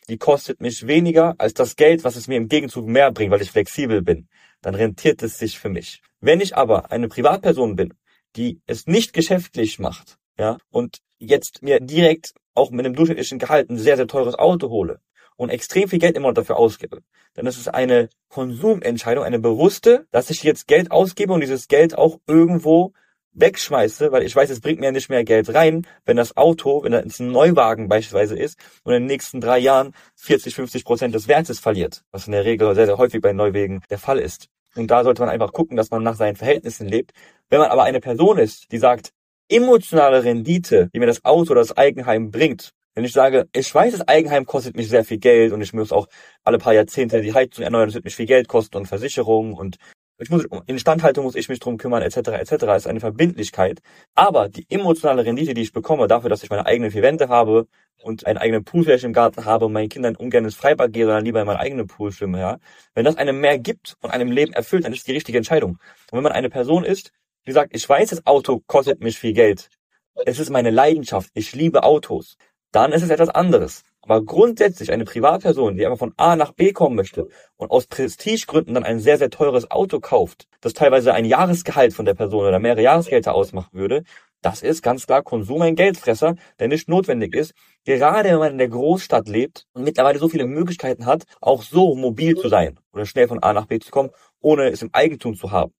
die 0.10 0.18
kostet 0.18 0.60
mich 0.60 0.88
weniger 0.88 1.36
als 1.38 1.54
das 1.54 1.76
Geld, 1.76 2.04
was 2.04 2.16
es 2.16 2.28
mir 2.28 2.38
im 2.38 2.48
Gegenzug 2.48 2.88
mehr 2.88 3.12
bringt, 3.12 3.32
weil 3.32 3.42
ich 3.42 3.52
flexibel 3.52 4.02
bin. 4.02 4.28
Dann 4.62 4.74
rentiert 4.74 5.22
es 5.22 5.38
sich 5.38 5.60
für 5.60 5.70
mich. 5.70 6.02
Wenn 6.20 6.42
ich 6.42 6.58
aber 6.58 6.92
eine 6.92 7.08
Privatperson 7.08 7.76
bin, 7.76 7.94
die 8.36 8.60
es 8.66 8.88
nicht 8.88 9.14
geschäftlich 9.14 9.78
macht, 9.78 10.18
ja, 10.38 10.58
und 10.72 11.03
jetzt 11.24 11.64
mir 11.64 11.80
direkt 11.80 12.34
auch 12.54 12.72
mit 12.72 12.86
einem 12.86 12.96
durchschnittlichen 12.96 13.40
Gehalt 13.40 13.70
ein 13.70 13.78
sehr, 13.78 13.98
sehr 13.98 14.08
teures 14.08 14.36
Auto 14.36 14.70
hole 14.70 15.00
und 15.36 15.50
extrem 15.50 15.90
viel 15.90 16.00
Geld 16.00 16.16
immer 16.16 16.34
dafür 16.34 16.58
ausgebe, 16.58 17.00
dann 17.34 17.48
ist 17.48 17.58
es 17.58 17.68
eine 17.68 18.10
Konsumentscheidung, 18.30 19.24
eine 19.24 19.40
bewusste, 19.40 20.06
dass 20.12 20.30
ich 20.30 20.44
jetzt 20.44 20.68
Geld 20.68 20.92
ausgebe 20.92 21.34
und 21.34 21.42
dieses 21.42 21.68
Geld 21.68 21.98
auch 21.98 22.20
irgendwo 22.28 22.94
wegschmeiße, 23.34 24.12
weil 24.12 24.24
ich 24.24 24.36
weiß, 24.36 24.50
es 24.52 24.62
bringt 24.62 24.80
mir 24.80 24.92
nicht 24.92 25.10
mehr 25.10 25.24
Geld 25.24 25.54
rein, 25.54 25.88
wenn 26.06 26.18
das 26.18 26.38
Auto, 26.38 26.84
wenn 26.84 26.92
das 26.92 27.20
ein 27.20 27.32
Neuwagen 27.32 27.88
beispielsweise 27.88 28.38
ist 28.38 28.60
und 28.84 28.94
in 28.94 29.04
den 29.04 29.08
nächsten 29.08 29.42
drei 29.42 29.58
Jahren 29.58 29.94
40, 30.18 30.54
50 30.54 30.86
Prozent 30.86 31.16
des 31.16 31.28
Wertes 31.28 31.60
verliert, 31.60 32.04
was 32.12 32.28
in 32.28 32.34
der 32.34 32.46
Regel 32.46 32.76
sehr, 32.76 32.86
sehr 32.86 32.98
häufig 32.98 33.22
bei 33.22 33.34
Neuwagen 33.34 33.82
der 33.90 33.98
Fall 33.98 34.20
ist. 34.20 34.50
Und 34.76 34.90
da 34.90 35.04
sollte 35.04 35.22
man 35.22 35.30
einfach 35.30 35.52
gucken, 35.52 35.78
dass 35.78 35.92
man 35.92 36.04
nach 36.04 36.16
seinen 36.16 36.36
Verhältnissen 36.36 36.88
lebt. 36.88 37.12
Wenn 37.50 37.60
man 37.60 37.70
aber 37.70 37.84
eine 37.84 38.00
Person 38.00 38.38
ist, 38.38 38.72
die 38.72 38.80
sagt, 38.80 39.12
emotionale 39.50 40.24
Rendite, 40.24 40.90
die 40.94 41.00
mir 41.00 41.08
das 41.08 41.24
Auto 41.26 41.52
oder 41.52 41.62
das 41.62 41.76
Eigenheim 41.78 42.32
bringt. 42.32 42.72
Wenn 42.96 43.06
ich 43.06 43.14
sage, 43.14 43.48
ich 43.54 43.74
weiß, 43.74 43.94
das 43.94 44.08
Eigenheim 44.08 44.46
kostet 44.46 44.76
mich 44.76 44.88
sehr 44.90 45.04
viel 45.04 45.18
Geld 45.18 45.52
und 45.52 45.62
ich 45.62 45.74
muss 45.74 45.92
auch 45.92 46.08
alle 46.44 46.60
paar 46.60 46.74
Jahrzehnte 46.74 47.22
die 47.22 47.34
Heizung 47.34 47.64
erneuern, 47.64 47.88
das 47.88 47.96
wird 47.96 48.06
mich 48.06 48.16
viel 48.16 48.28
Geld 48.28 48.48
kosten 48.48 48.78
und 48.78 48.86
Versicherung 48.86 49.54
und 49.54 49.78
ich 50.20 50.30
muss, 50.30 50.46
Instandhaltung 50.68 51.26
muss 51.26 51.36
ich 51.36 51.50
mich 51.50 51.60
drum 51.60 51.78
kümmern, 51.78 52.04
etc., 52.04 52.18
etc., 52.30 52.64
ist 52.76 52.88
eine 52.88 53.00
Verbindlichkeit. 53.00 53.82
Aber 54.14 54.48
die 54.48 54.66
emotionale 54.70 55.26
Rendite, 55.26 55.54
die 55.54 55.64
ich 55.64 55.74
bekomme, 55.74 56.08
dafür, 56.08 56.30
dass 56.30 56.44
ich 56.44 56.50
meine 56.50 56.66
eigenen 56.66 56.92
vier 56.92 57.02
Wände 57.02 57.30
habe 57.30 57.68
und 58.02 58.26
einen 58.28 58.38
eigenen 58.38 58.64
Poolfläche 58.64 59.08
im 59.08 59.14
Garten 59.14 59.46
habe 59.46 59.66
und 59.66 59.74
meinen 59.74 59.90
Kindern 59.90 60.16
ungern 60.16 60.46
ins 60.46 60.56
Freibad 60.56 60.94
gehe, 60.94 61.06
sondern 61.06 61.26
lieber 61.26 61.42
in 61.42 61.48
meinen 61.48 61.58
eigenen 61.58 61.88
Pool 61.88 62.12
schwimme, 62.12 62.40
ja. 62.40 62.60
Wenn 62.94 63.06
das 63.06 63.18
einem 63.18 63.40
mehr 63.40 63.58
gibt 63.58 63.96
und 64.02 64.12
einem 64.12 64.32
Leben 64.32 64.54
erfüllt, 64.54 64.86
dann 64.86 64.94
ist 64.94 65.08
die 65.08 65.14
richtige 65.14 65.38
Entscheidung. 65.38 65.72
Und 66.12 66.18
wenn 66.18 66.24
man 66.24 66.32
eine 66.32 66.50
Person 66.50 66.84
ist, 66.84 67.12
wie 67.44 67.50
gesagt, 67.52 67.76
ich 67.76 67.88
weiß, 67.88 68.10
das 68.10 68.26
Auto 68.26 68.62
kostet 68.68 69.02
mich 69.02 69.20
viel 69.20 69.34
Geld. 69.34 69.70
Es 70.26 70.40
ist 70.40 70.50
meine 70.50 70.70
Leidenschaft. 70.70 71.30
Ich 71.34 71.54
liebe 71.54 71.84
Autos. 71.84 72.38
Dann 72.72 72.94
ist 72.94 73.04
es 73.04 73.10
etwas 73.10 73.30
anderes. 73.30 73.84
Aber 74.02 74.24
grundsätzlich 74.24 74.92
eine 74.92 75.04
Privatperson, 75.04 75.76
die 75.76 75.86
einfach 75.86 76.00
von 76.00 76.14
A 76.18 76.36
nach 76.36 76.54
B 76.54 76.72
kommen 76.72 76.96
möchte 76.96 77.28
und 77.58 77.70
aus 77.72 77.88
Prestigegründen 77.88 78.74
dann 78.74 78.84
ein 78.84 79.00
sehr, 79.00 79.18
sehr 79.18 79.30
teures 79.30 79.72
Auto 79.72 80.00
kauft, 80.00 80.48
das 80.62 80.74
teilweise 80.74 81.14
ein 81.14 81.26
Jahresgehalt 81.26 81.94
von 81.94 82.06
der 82.06 82.14
Person 82.14 82.46
oder 82.46 82.60
mehrere 82.60 82.82
Jahresgelder 82.82 83.34
ausmachen 83.34 83.78
würde, 83.78 84.04
das 84.42 84.62
ist 84.62 84.82
ganz 84.82 85.06
klar 85.06 85.22
Konsum 85.22 85.62
ein 85.62 85.76
Geldfresser, 85.76 86.36
der 86.60 86.68
nicht 86.68 86.90
notwendig 86.90 87.34
ist. 87.34 87.54
Gerade 87.86 88.30
wenn 88.30 88.40
man 88.40 88.52
in 88.52 88.58
der 88.58 88.68
Großstadt 88.68 89.30
lebt 89.30 89.68
und 89.74 89.84
mittlerweile 89.84 90.20
so 90.20 90.28
viele 90.28 90.46
Möglichkeiten 90.48 91.06
hat, 91.06 91.24
auch 91.40 91.64
so 91.64 91.96
mobil 91.96 92.36
zu 92.36 92.50
sein 92.50 92.78
oder 92.92 93.06
schnell 93.06 93.30
von 93.30 93.42
A 93.42 93.54
nach 93.54 93.68
B 93.68 93.80
zu 93.80 93.90
kommen, 93.92 94.10
ohne 94.42 94.70
es 94.70 94.82
im 94.82 94.90
Eigentum 94.92 95.36
zu 95.36 95.52
haben 95.52 95.74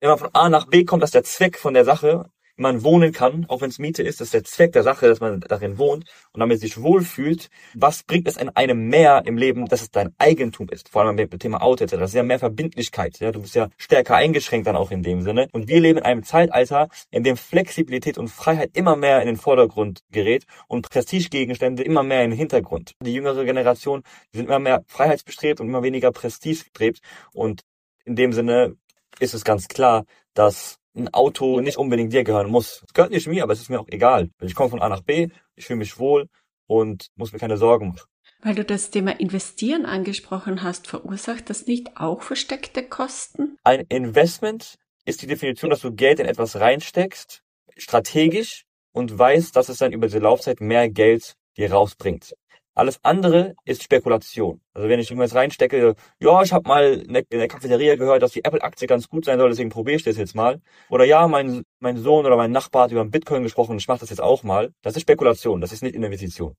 wenn 0.00 0.10
man 0.10 0.18
von 0.18 0.30
A 0.32 0.48
nach 0.48 0.66
B 0.66 0.84
kommt, 0.84 1.02
dass 1.02 1.10
der 1.10 1.24
Zweck 1.24 1.58
von 1.58 1.74
der 1.74 1.84
Sache, 1.84 2.30
man 2.58 2.82
wohnen 2.82 3.12
kann, 3.12 3.46
auch 3.48 3.60
wenn 3.60 3.70
es 3.70 3.78
Miete 3.78 4.02
ist, 4.02 4.20
das 4.20 4.28
ist 4.28 4.34
der 4.34 4.44
Zweck 4.44 4.72
der 4.72 4.82
Sache, 4.82 5.06
dass 5.06 5.20
man 5.20 5.40
darin 5.40 5.78
wohnt 5.78 6.04
und 6.32 6.40
damit 6.40 6.60
sich 6.60 6.82
wohlfühlt. 6.82 7.48
Was 7.74 8.02
bringt 8.02 8.26
es 8.26 8.36
in 8.36 8.48
einem 8.50 8.88
mehr 8.88 9.22
im 9.26 9.38
Leben, 9.38 9.66
dass 9.66 9.80
es 9.80 9.90
dein 9.90 10.12
Eigentum 10.18 10.68
ist? 10.68 10.88
Vor 10.88 11.02
allem 11.02 11.16
beim 11.16 11.38
Thema 11.38 11.62
Auto 11.62 11.84
etc. 11.84 11.94
Das 11.96 12.10
ist 12.10 12.16
ja 12.16 12.22
mehr 12.22 12.38
Verbindlichkeit. 12.38 13.20
Ja? 13.20 13.30
Du 13.30 13.42
bist 13.42 13.54
ja 13.54 13.68
stärker 13.78 14.16
eingeschränkt 14.16 14.66
dann 14.66 14.76
auch 14.76 14.90
in 14.90 15.02
dem 15.02 15.22
Sinne. 15.22 15.48
Und 15.52 15.68
wir 15.68 15.80
leben 15.80 15.98
in 15.98 16.04
einem 16.04 16.24
Zeitalter, 16.24 16.88
in 17.10 17.22
dem 17.22 17.36
Flexibilität 17.36 18.18
und 18.18 18.28
Freiheit 18.28 18.70
immer 18.74 18.96
mehr 18.96 19.20
in 19.20 19.26
den 19.26 19.36
Vordergrund 19.36 20.00
gerät 20.10 20.44
und 20.66 20.90
Prestigegegenstände 20.90 21.84
immer 21.84 22.02
mehr 22.02 22.24
in 22.24 22.30
den 22.30 22.38
Hintergrund. 22.38 22.94
Die 23.02 23.14
jüngere 23.14 23.44
Generation 23.44 24.02
die 24.32 24.38
sind 24.38 24.46
immer 24.46 24.58
mehr 24.58 24.82
freiheitsbestrebt 24.88 25.60
und 25.60 25.68
immer 25.68 25.82
weniger 25.82 26.10
prestigestrebt 26.10 27.00
und 27.32 27.62
in 28.04 28.16
dem 28.16 28.32
Sinne 28.32 28.76
ist 29.20 29.34
es 29.34 29.44
ganz 29.44 29.68
klar, 29.68 30.04
dass 30.34 30.78
ein 30.96 31.12
Auto 31.14 31.60
nicht 31.60 31.78
unbedingt 31.78 32.12
dir 32.12 32.24
gehören 32.24 32.50
muss. 32.50 32.82
Es 32.86 32.92
gehört 32.92 33.12
nicht 33.12 33.26
mir, 33.26 33.42
aber 33.42 33.52
es 33.52 33.60
ist 33.60 33.70
mir 33.70 33.80
auch 33.80 33.88
egal. 33.88 34.30
Ich 34.40 34.54
komme 34.54 34.70
von 34.70 34.82
A 34.82 34.88
nach 34.88 35.02
B, 35.02 35.28
ich 35.54 35.66
fühle 35.66 35.78
mich 35.78 35.98
wohl 35.98 36.28
und 36.66 37.08
muss 37.16 37.32
mir 37.32 37.38
keine 37.38 37.56
Sorgen 37.56 37.88
machen. 37.88 38.08
Weil 38.40 38.54
du 38.54 38.64
das 38.64 38.90
Thema 38.90 39.18
Investieren 39.18 39.84
angesprochen 39.84 40.62
hast, 40.62 40.86
verursacht 40.86 41.50
das 41.50 41.66
nicht 41.66 41.96
auch 41.96 42.22
versteckte 42.22 42.84
Kosten? 42.84 43.58
Ein 43.64 43.80
Investment 43.88 44.76
ist 45.04 45.22
die 45.22 45.26
Definition, 45.26 45.70
dass 45.70 45.80
du 45.80 45.92
Geld 45.92 46.20
in 46.20 46.26
etwas 46.26 46.56
reinsteckst, 46.56 47.42
strategisch 47.76 48.64
und 48.92 49.18
weißt, 49.18 49.56
dass 49.56 49.68
es 49.68 49.78
dann 49.78 49.92
über 49.92 50.06
die 50.06 50.18
Laufzeit 50.18 50.60
mehr 50.60 50.88
Geld 50.88 51.34
dir 51.56 51.72
rausbringt. 51.72 52.34
Alles 52.78 53.00
andere 53.02 53.56
ist 53.64 53.82
Spekulation. 53.82 54.60
Also 54.72 54.88
wenn 54.88 55.00
ich 55.00 55.10
irgendwas 55.10 55.34
reinstecke, 55.34 55.96
ja, 56.20 56.42
ich 56.42 56.52
habe 56.52 56.68
mal 56.68 57.04
in 57.08 57.12
der 57.28 57.48
Cafeteria 57.48 57.96
gehört, 57.96 58.22
dass 58.22 58.30
die 58.30 58.44
Apple-Aktie 58.44 58.86
ganz 58.86 59.08
gut 59.08 59.24
sein 59.24 59.36
soll, 59.36 59.48
deswegen 59.50 59.68
probiere 59.68 59.96
ich 59.96 60.04
das 60.04 60.16
jetzt 60.16 60.36
mal. 60.36 60.60
Oder 60.88 61.04
ja, 61.04 61.26
mein, 61.26 61.64
mein 61.80 61.96
Sohn 61.96 62.24
oder 62.24 62.36
mein 62.36 62.52
Nachbar 62.52 62.84
hat 62.84 62.92
über 62.92 63.04
Bitcoin 63.04 63.42
gesprochen, 63.42 63.78
ich 63.78 63.88
mache 63.88 63.98
das 63.98 64.10
jetzt 64.10 64.20
auch 64.20 64.44
mal. 64.44 64.72
Das 64.82 64.94
ist 64.94 65.02
Spekulation, 65.02 65.60
das 65.60 65.72
ist 65.72 65.82
nicht 65.82 65.96
Investition. 65.96 66.54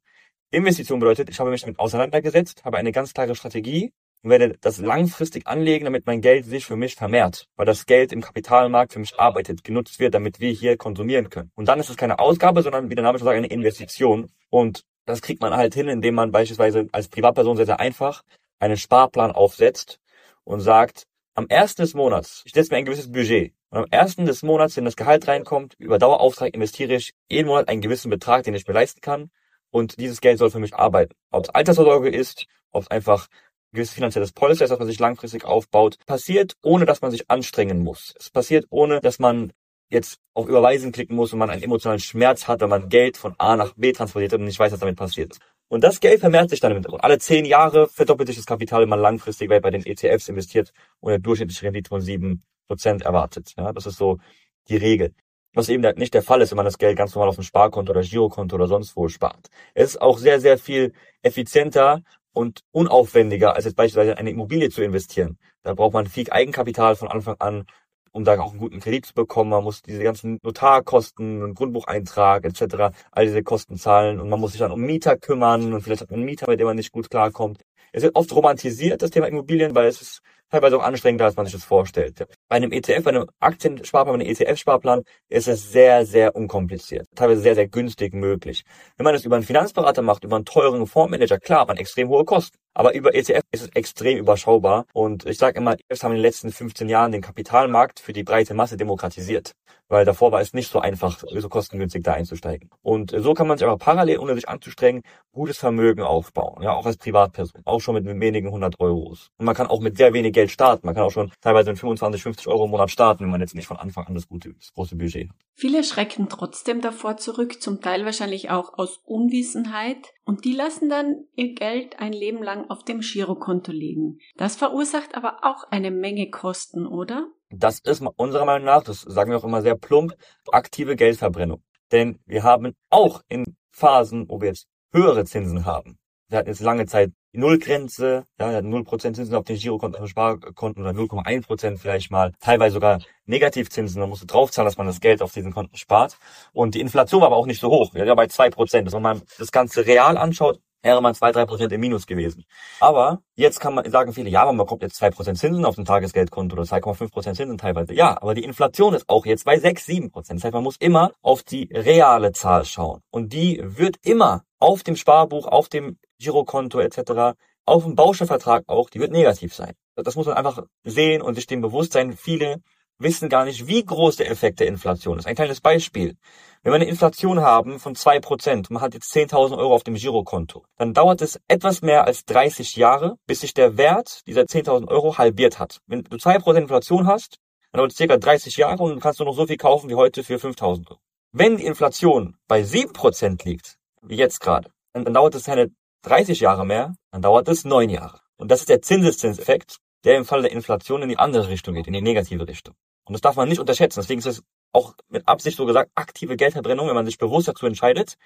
Investition 0.51 0.99
bedeutet, 0.99 1.29
ich 1.29 1.39
habe 1.39 1.51
mich 1.51 1.62
damit 1.62 1.79
auseinandergesetzt, 1.79 2.65
habe 2.65 2.75
eine 2.75 2.91
ganz 2.91 3.13
klare 3.13 3.34
Strategie 3.34 3.93
und 4.21 4.29
werde 4.29 4.58
das 4.60 4.79
langfristig 4.79 5.47
anlegen, 5.47 5.86
damit 5.86 6.05
mein 6.05 6.19
Geld 6.19 6.43
sich 6.43 6.65
für 6.65 6.75
mich 6.75 6.95
vermehrt, 6.95 7.47
weil 7.55 7.65
das 7.65 7.86
Geld 7.86 8.12
im 8.12 8.19
Kapitalmarkt 8.19 8.91
für 8.91 8.99
mich 8.99 9.17
arbeitet, 9.17 9.63
genutzt 9.63 10.01
wird, 10.01 10.13
damit 10.13 10.41
wir 10.41 10.51
hier 10.51 10.75
konsumieren 10.75 11.29
können. 11.29 11.49
Und 11.55 11.69
dann 11.69 11.79
ist 11.79 11.89
es 11.89 11.95
keine 11.95 12.19
Ausgabe, 12.19 12.62
sondern 12.62 12.89
wie 12.89 12.95
der 12.95 13.05
Name 13.05 13.19
schon 13.19 13.25
sagt, 13.25 13.38
eine 13.38 13.47
Investition. 13.47 14.29
Und 14.49 14.84
das 15.10 15.22
kriegt 15.22 15.41
man 15.41 15.56
halt 15.56 15.74
hin, 15.74 15.88
indem 15.88 16.15
man 16.15 16.32
beispielsweise 16.32 16.88
als 16.91 17.08
Privatperson 17.10 17.58
sehr, 17.58 17.65
sehr 17.65 17.80
einfach 17.80 18.24
einen 18.60 18.78
Sparplan 18.78 19.32
aufsetzt 19.32 20.00
und 20.43 20.60
sagt, 20.60 21.06
am 21.34 21.48
ersten 21.48 21.82
des 21.82 21.93
Monats, 21.93 22.43
ich 22.45 22.54
setze 22.54 22.72
mir 22.72 22.78
ein 22.78 22.86
gewisses 22.86 23.12
Budget. 23.12 23.54
Und 23.69 23.80
am 23.80 23.86
ersten 23.89 24.26
des 24.26 24.43
Monats, 24.43 24.76
wenn 24.78 24.86
das 24.86 24.95
Gehalt 24.95 25.28
reinkommt, 25.28 25.76
über 25.78 25.98
Dauerauftrag 26.00 26.54
investiere 26.54 26.95
ich 26.95 27.13
jeden 27.30 27.48
Monat 27.48 27.69
einen 27.69 27.82
gewissen 27.82 28.10
Betrag, 28.10 28.43
den 28.43 28.54
ich 28.54 28.67
mir 28.67 28.74
leisten 28.74 29.02
kann. 29.02 29.32
Und 29.72 30.00
dieses 30.00 30.22
Geld 30.22 30.39
soll 30.39 30.50
für 30.50 30.60
mich 30.60 30.76
arbeiten. 30.76 31.13
Ob 31.32 31.43
es 31.43 31.50
Altersvorsorge 31.50 32.10
ist, 32.10 32.45
ob 32.72 32.84
es 32.84 32.91
einfach 32.91 33.28
ein 33.28 33.76
gewisses 33.76 33.93
finanzielles 33.93 34.32
Polster 34.32 34.65
ist, 34.65 34.72
das 34.72 34.80
man 34.80 34.88
sich 34.88 35.00
langfristig 35.00 35.45
aufbaut, 35.45 35.98
passiert, 36.06 36.54
ohne 36.63 36.86
dass 36.86 37.02
man 37.02 37.12
sich 37.12 37.30
anstrengen 37.30 37.84
muss. 37.84 38.13
Es 38.19 38.30
passiert, 38.30 38.65
ohne 38.69 39.00
dass 39.00 39.19
man 39.19 39.54
jetzt 39.89 40.19
auf 40.34 40.47
Überweisen 40.47 40.91
klicken 40.91 41.15
muss 41.15 41.34
und 41.34 41.39
man 41.39 41.49
einen 41.49 41.63
emotionalen 41.63 41.99
Schmerz 41.99 42.47
hat, 42.47 42.62
wenn 42.62 42.69
man 42.69 42.89
Geld 42.89 43.17
von 43.17 43.36
A 43.38 43.56
nach 43.56 43.73
B 43.75 43.91
transportiert 43.91 44.34
und 44.34 44.43
nicht 44.43 44.60
weiß, 44.60 44.71
was 44.71 44.80
damit 44.80 44.95
passiert 44.95 45.32
ist. 45.32 45.41
Und 45.67 45.84
das 45.84 45.99
Geld 45.99 46.19
vermehrt 46.19 46.49
sich 46.49 46.60
dann 46.60 46.71
im 46.71 46.78
Hintergrund. 46.78 47.04
Alle 47.04 47.19
zehn 47.19 47.45
Jahre 47.45 47.88
verdoppelt 47.88 48.28
sich 48.28 48.38
das 48.38 48.45
Kapital, 48.45 48.82
wenn 48.82 48.89
man 48.89 48.99
langfristig 48.99 49.49
bei 49.49 49.60
den 49.60 49.86
ETFs 49.86 50.28
investiert 50.28 50.73
und 50.99 51.12
eine 51.12 51.21
durchschnittliche 51.21 51.65
Rendite 51.65 51.89
von 51.89 52.02
sieben 52.02 52.43
Prozent 52.67 53.04
erwartet. 53.04 53.54
Ja, 53.58 53.71
das 53.71 53.86
ist 53.86 53.97
so 53.97 54.19
die 54.67 54.78
Regel. 54.78 55.13
Was 55.54 55.69
eben 55.69 55.84
nicht 55.97 56.13
der 56.13 56.23
Fall 56.23 56.41
ist, 56.41 56.52
wenn 56.52 56.58
man 56.58 56.65
das 56.65 56.78
Geld 56.78 56.97
ganz 56.97 57.13
normal 57.13 57.30
auf 57.30 57.36
dem 57.36 57.43
Sparkonto 57.43 57.91
oder 57.91 58.02
Girokonto 58.02 58.56
oder 58.56 58.67
sonst 58.67 58.95
wo 58.95 59.08
spart. 59.08 59.49
Es 59.73 59.91
ist 59.91 60.02
auch 60.02 60.17
sehr, 60.17 60.39
sehr 60.39 60.58
viel 60.58 60.93
effizienter 61.21 62.04
und 62.34 62.62
unaufwendiger, 62.71 63.56
als 63.56 63.65
jetzt 63.65 63.75
beispielsweise 63.75 64.17
eine 64.17 64.30
Immobilie 64.30 64.69
zu 64.69 64.84
investieren. 64.84 65.39
Da 65.63 65.73
braucht 65.73 65.93
man 65.93 66.06
viel 66.06 66.32
Eigenkapital 66.32 66.95
von 66.95 67.08
Anfang 67.08 67.36
an 67.39 67.65
um 68.12 68.24
da 68.24 68.39
auch 68.39 68.52
einen 68.52 68.60
guten 68.60 68.80
Kredit 68.80 69.06
zu 69.06 69.13
bekommen. 69.13 69.52
Man 69.52 69.63
muss 69.63 69.82
diese 69.82 70.04
ganzen 70.04 70.39
Notarkosten, 70.43 71.43
einen 71.43 71.54
Grundbucheintrag 71.56 72.45
etc., 72.45 72.95
all 73.12 73.26
diese 73.26 73.43
Kosten 73.43 73.78
zahlen 73.78 74.19
und 74.19 74.30
man 74.30 74.39
muss 74.39 74.52
sich 74.52 74.60
dann 74.60 74.72
um 74.72 74.82
Mieter 74.82 75.17
kümmern 75.17 75.74
und 75.74 75.82
vielleicht 75.82 76.02
hat 76.02 76.12
man 76.12 76.19
einen 76.19 76.26
Mieter, 76.26 76.50
mit 76.50 76.60
dem 76.60 76.67
man 76.67 76.76
nicht 76.76 76.91
gut 76.91 77.10
klarkommt. 77.10 77.63
Es 77.91 78.04
wird 78.04 78.15
oft 78.15 78.32
romantisiert, 78.34 79.02
das 79.02 79.12
Thema 79.12 79.28
Immobilien, 79.28 79.74
weil 79.74 79.88
es 79.88 80.02
ist 80.02 80.22
teilweise 80.49 80.77
auch 80.77 80.83
anstrengender, 80.83 81.25
als 81.25 81.35
man 81.35 81.45
sich 81.45 81.53
das 81.53 81.63
vorstellt. 81.63 82.27
Bei 82.47 82.55
einem 82.55 82.71
ETF, 82.71 83.03
bei 83.03 83.09
einem 83.12 83.25
Aktiensparplan, 83.39 84.17
bei 84.17 84.25
einem 84.25 84.31
ETF-Sparplan 84.31 85.03
ist 85.29 85.47
es 85.47 85.71
sehr, 85.71 86.05
sehr 86.05 86.35
unkompliziert. 86.35 87.07
Teilweise 87.15 87.41
sehr, 87.41 87.55
sehr 87.55 87.67
günstig 87.67 88.13
möglich. 88.13 88.63
Wenn 88.97 89.03
man 89.03 89.13
das 89.13 89.25
über 89.25 89.35
einen 89.35 89.45
Finanzberater 89.45 90.01
macht, 90.01 90.23
über 90.23 90.35
einen 90.35 90.45
teuren 90.45 90.88
Fondsmanager, 90.88 91.39
klar, 91.39 91.65
man 91.65 91.77
extrem 91.77 92.09
hohe 92.09 92.25
Kosten. 92.25 92.57
Aber 92.73 92.93
über 92.93 93.13
ETF 93.13 93.41
ist 93.51 93.63
es 93.63 93.69
extrem 93.73 94.17
überschaubar. 94.19 94.85
Und 94.93 95.25
ich 95.25 95.38
sage 95.38 95.57
immer, 95.57 95.73
ETFs 95.73 96.03
haben 96.03 96.12
in 96.12 96.17
den 96.17 96.23
letzten 96.23 96.51
15 96.51 96.88
Jahren 96.88 97.12
den 97.12 97.21
Kapitalmarkt 97.21 97.99
für 97.99 98.13
die 98.13 98.23
breite 98.23 98.53
Masse 98.53 98.77
demokratisiert. 98.77 99.53
Weil 99.89 100.05
davor 100.05 100.31
war 100.31 100.39
es 100.39 100.53
nicht 100.53 100.71
so 100.71 100.79
einfach, 100.79 101.19
so 101.19 101.49
kostengünstig 101.49 102.03
da 102.03 102.13
einzusteigen. 102.13 102.69
Und 102.83 103.12
so 103.17 103.33
kann 103.33 103.47
man 103.47 103.57
sich 103.57 103.67
aber 103.67 103.77
parallel, 103.77 104.19
ohne 104.19 104.35
sich 104.35 104.47
anzustrengen, 104.47 105.01
gutes 105.31 105.57
Vermögen 105.57 106.03
aufbauen. 106.03 106.62
Ja, 106.62 106.73
auch 106.73 106.85
als 106.85 106.97
Privatperson. 106.97 107.63
Auch 107.65 107.79
schon 107.81 107.95
mit 107.95 108.05
wenigen 108.05 108.51
hundert 108.51 108.79
Euros. 108.79 109.29
Und 109.38 109.45
man 109.45 109.55
kann 109.55 109.67
auch 109.67 109.81
mit 109.81 109.97
sehr 109.97 110.13
wenig 110.13 110.38
Geld 110.39 110.52
starten. 110.52 110.86
Man 110.86 110.95
kann 110.95 111.04
auch 111.04 111.12
schon 111.12 111.32
teilweise 111.41 111.71
mit 111.71 111.80
25, 111.80 112.23
50 112.23 112.47
Euro 112.47 112.65
im 112.65 112.71
Monat 112.71 112.89
starten, 112.89 113.23
wenn 113.23 113.30
man 113.30 113.41
jetzt 113.41 113.56
nicht 113.56 113.67
von 113.67 113.75
Anfang 113.75 114.08
an 114.08 114.13
das 114.13 114.28
gute, 114.28 114.54
das 114.54 114.71
große 114.73 114.95
Budget 114.95 115.30
hat. 115.30 115.36
Viele 115.54 115.84
schrecken 115.84 116.30
trotzdem 116.30 116.80
davor 116.80 117.17
zurück, 117.17 117.62
zum 117.62 117.82
Teil 117.82 118.06
wahrscheinlich 118.06 118.49
auch 118.49 118.78
aus 118.78 119.02
Unwissenheit. 119.04 120.13
Und 120.23 120.45
die 120.45 120.54
lassen 120.54 120.89
dann 120.89 121.25
ihr 121.36 121.54
Geld 121.56 121.99
ein 121.99 122.13
Leben 122.13 122.41
lang 122.41 122.69
auf 122.69 122.84
dem 122.84 123.02
Girokonto 123.02 123.73
liegen. 123.73 124.19
Das 124.38 124.56
verursacht 124.56 125.15
aber 125.15 125.39
auch 125.43 125.65
eine 125.69 125.91
Menge 125.91 126.30
Kosten, 126.30 126.88
oder? 126.88 127.28
Das 127.49 127.80
ist 127.80 128.02
unserer 128.15 128.45
Meinung 128.45 128.65
nach, 128.65 128.84
das 128.84 129.02
sagen 129.02 129.32
wir 129.32 129.38
auch 129.38 129.43
immer 129.43 129.62
sehr 129.62 129.75
plump, 129.75 130.13
aktive 130.52 130.95
Geldverbrennung. 130.95 131.62
Denn 131.91 132.19
wir 132.25 132.43
haben 132.43 132.75
auch 132.89 133.21
in 133.28 133.58
Phasen, 133.71 134.30
wo 134.30 134.39
wir 134.39 134.49
jetzt 134.49 134.67
höhere 134.93 135.25
Zinsen 135.25 135.65
haben. 135.65 135.97
Wir 136.30 136.38
hatten 136.38 136.49
jetzt 136.49 136.62
lange 136.62 136.86
Zeit 136.86 137.12
die 137.33 137.37
Nullgrenze, 137.37 138.25
ja, 138.39 138.49
wir 138.49 138.57
hatten 138.57 138.73
0% 138.73 139.13
Zinsen 139.13 139.35
auf 139.35 139.45
den 139.45 139.57
Girokonten, 139.57 140.01
auf 140.01 140.09
Sparkonten 140.09 140.83
oder 140.83 140.91
0,1% 140.91 141.77
vielleicht 141.77 142.11
mal, 142.11 142.33
teilweise 142.39 142.73
sogar 142.73 142.99
Negativzinsen, 143.25 143.99
man 143.99 144.09
musste 144.09 144.25
draufzahlen, 144.25 144.65
dass 144.65 144.77
man 144.77 144.87
das 144.87 144.99
Geld 144.99 145.21
auf 145.21 145.33
diesen 145.33 145.53
Konten 145.53 145.77
spart. 145.77 146.17
Und 146.53 146.75
die 146.75 146.81
Inflation 146.81 147.21
war 147.21 147.27
aber 147.27 147.37
auch 147.37 147.45
nicht 147.45 147.59
so 147.61 147.69
hoch, 147.69 147.93
ja 147.93 148.15
bei 148.15 148.25
2%. 148.25 148.85
Also 148.85 148.97
wenn 148.97 149.03
man 149.03 149.21
das 149.37 149.51
Ganze 149.51 149.85
real 149.85 150.17
anschaut, 150.17 150.59
wäre 150.81 151.01
man 151.01 151.13
zwei, 151.13 151.31
drei 151.31 151.45
Prozent 151.45 151.71
im 151.71 151.81
Minus 151.81 152.07
gewesen. 152.07 152.45
Aber 152.79 153.21
jetzt 153.35 153.59
kann 153.59 153.75
man 153.75 153.89
sagen 153.89 154.13
viele, 154.13 154.29
ja, 154.29 154.43
aber 154.43 154.53
man 154.53 154.65
kommt 154.65 154.81
jetzt 154.81 154.95
zwei 154.95 155.09
Prozent 155.09 155.37
Zinsen 155.37 155.65
auf 155.65 155.75
dem 155.75 155.85
Tagesgeldkonto 155.85 156.55
oder 156.55 156.63
2,5 156.63 157.11
Prozent 157.11 157.37
Zinsen 157.37 157.57
teilweise. 157.57 157.93
Ja, 157.93 158.21
aber 158.21 158.33
die 158.33 158.43
Inflation 158.43 158.93
ist 158.93 159.07
auch 159.09 159.25
jetzt 159.25 159.45
bei 159.45 159.59
sechs, 159.59 159.85
sieben 159.85 160.09
Prozent. 160.09 160.39
Das 160.39 160.45
heißt, 160.45 160.53
man 160.53 160.63
muss 160.63 160.77
immer 160.77 161.11
auf 161.21 161.43
die 161.43 161.69
reale 161.73 162.31
Zahl 162.31 162.65
schauen. 162.65 163.01
Und 163.11 163.33
die 163.33 163.61
wird 163.61 163.97
immer 164.03 164.43
auf 164.59 164.83
dem 164.83 164.95
Sparbuch, 164.95 165.47
auf 165.47 165.69
dem 165.69 165.97
Girokonto 166.19 166.79
etc., 166.79 167.36
auf 167.65 167.84
dem 167.84 167.95
Baustellvertrag 167.95 168.63
auch, 168.67 168.89
die 168.89 168.99
wird 168.99 169.12
negativ 169.12 169.53
sein. 169.53 169.73
Das 169.95 170.15
muss 170.15 170.25
man 170.25 170.36
einfach 170.36 170.63
sehen 170.84 171.21
und 171.21 171.36
sich 171.36 171.45
dem 171.45 171.62
bewusst 171.62 171.93
sein. 171.93 172.13
Viele 172.13 172.62
wissen 172.97 173.29
gar 173.29 173.45
nicht, 173.45 173.67
wie 173.67 173.86
groß 173.86 174.17
der 174.17 174.29
Effekt 174.29 174.60
der 174.60 174.67
Inflation 174.67 175.19
ist. 175.19 175.25
Ein 175.25 175.36
kleines 175.36 175.62
Beispiel. 175.62 176.15
Wenn 176.63 176.73
wir 176.73 176.75
eine 176.75 176.89
Inflation 176.89 177.39
haben 177.39 177.79
von 177.79 177.95
zwei 177.95 178.19
Prozent, 178.19 178.69
man 178.69 178.82
hat 178.82 178.93
jetzt 178.93 179.13
10.000 179.15 179.58
Euro 179.58 179.73
auf 179.73 179.84
dem 179.84 179.95
Girokonto, 179.95 180.65
dann 180.77 180.93
dauert 180.93 181.21
es 181.21 181.39
etwas 181.47 181.82
mehr 181.82 182.05
als 182.05 182.25
30 182.25 182.75
Jahre, 182.75 183.15
bis 183.25 183.41
sich 183.41 183.53
der 183.53 183.77
Wert 183.77 184.21
dieser 184.27 184.41
10.000 184.41 184.88
Euro 184.89 185.17
halbiert 185.17 185.60
hat. 185.60 185.79
Wenn 185.88 186.03
du 186.03 186.17
zwei 186.17 186.38
Prozent 186.39 186.63
Inflation 186.63 187.08
hast, 187.08 187.38
dann 187.71 187.79
dauert 187.79 187.91
es 187.91 187.97
circa 187.97 188.17
30 188.17 188.58
Jahre 188.58 188.84
und 188.84 188.89
dann 188.91 188.99
kannst 188.99 189.19
du 189.19 189.23
noch 189.23 189.36
so 189.36 189.47
viel 189.47 189.58
kaufen 189.58 189.89
wie 189.89 189.95
heute 189.95 190.23
für 190.23 190.36
5.000 190.36 190.89
Euro. 190.89 190.99
Wenn 191.32 191.58
die 191.58 191.65
Inflation 191.65 192.36
bei 192.47 192.63
sieben 192.63 192.93
Prozent 192.93 193.45
liegt, 193.45 193.77
wie 194.01 194.15
jetzt 194.15 194.39
gerade, 194.39 194.71
dann 194.93 195.13
dauert 195.13 195.36
es 195.36 195.43
keine 195.43 195.69
30 196.03 196.39
Jahre 196.39 196.65
mehr, 196.65 196.95
dann 197.12 197.21
dauert 197.21 197.47
es 197.47 197.65
neun 197.65 197.89
Jahre. 197.89 198.21
Und 198.38 198.49
das 198.49 198.62
ist 198.62 198.69
der 198.69 198.81
Zinseszinseffekt, 198.81 199.77
der 200.03 200.17
im 200.17 200.25
Fall 200.25 200.41
der 200.41 200.51
Inflation 200.51 201.01
in 201.01 201.09
die 201.09 201.17
andere 201.17 201.49
Richtung 201.49 201.75
geht, 201.75 201.88
in 201.88 201.93
die 201.93 202.01
negative 202.01 202.47
Richtung. 202.47 202.75
Und 203.03 203.13
das 203.13 203.21
darf 203.21 203.35
man 203.35 203.49
nicht 203.49 203.59
unterschätzen. 203.59 203.99
Deswegen 203.99 204.19
ist 204.19 204.25
es 204.25 204.43
auch 204.71 204.93
mit 205.09 205.27
Absicht 205.27 205.57
so 205.57 205.65
gesagt 205.65 205.91
aktive 205.95 206.38
Geldverbrennung, 206.38 206.88
wenn 206.88 206.95
man 206.95 207.05
sich 207.05 207.17
bewusst 207.17 207.47
dazu 207.47 207.65
entscheidet, 207.65 208.17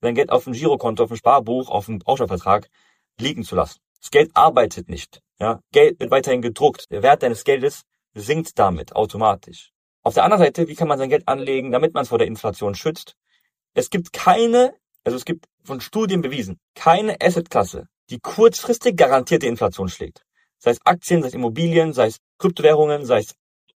sein 0.00 0.14
Geld 0.14 0.30
auf 0.30 0.44
dem 0.44 0.52
Girokonto, 0.52 1.04
auf 1.04 1.08
dem 1.08 1.16
Sparbuch, 1.16 1.70
auf 1.70 1.86
dem 1.86 1.98
Bausparvertrag 1.98 2.68
liegen 3.18 3.44
zu 3.44 3.56
lassen. 3.56 3.80
Das 4.00 4.10
Geld 4.10 4.30
arbeitet 4.34 4.88
nicht. 4.88 5.22
Ja, 5.38 5.60
Geld 5.72 5.98
wird 6.00 6.10
weiterhin 6.10 6.42
gedruckt. 6.42 6.90
Der 6.90 7.02
Wert 7.02 7.22
deines 7.22 7.44
Geldes 7.44 7.82
sinkt 8.14 8.58
damit 8.58 8.94
automatisch. 8.94 9.72
Auf 10.02 10.14
der 10.14 10.24
anderen 10.24 10.44
Seite, 10.44 10.68
wie 10.68 10.74
kann 10.74 10.88
man 10.88 10.98
sein 10.98 11.08
Geld 11.08 11.26
anlegen, 11.26 11.72
damit 11.72 11.94
man 11.94 12.02
es 12.02 12.10
vor 12.10 12.18
der 12.18 12.26
Inflation 12.26 12.74
schützt? 12.74 13.16
Es 13.74 13.90
gibt 13.90 14.12
keine, 14.12 14.74
also 15.04 15.16
es 15.16 15.24
gibt 15.24 15.46
von 15.66 15.80
Studien 15.80 16.22
bewiesen, 16.22 16.58
keine 16.74 17.20
Assetklasse, 17.20 17.88
die 18.10 18.20
kurzfristig 18.20 18.96
garantierte 18.96 19.46
Inflation 19.46 19.88
schlägt. 19.88 20.22
Sei 20.58 20.70
es 20.70 20.80
Aktien, 20.84 21.22
sei 21.22 21.28
es 21.28 21.34
Immobilien, 21.34 21.92
sei 21.92 22.06
es 22.06 22.18
Kryptowährungen, 22.38 23.04
sei 23.04 23.18
es 23.18 23.34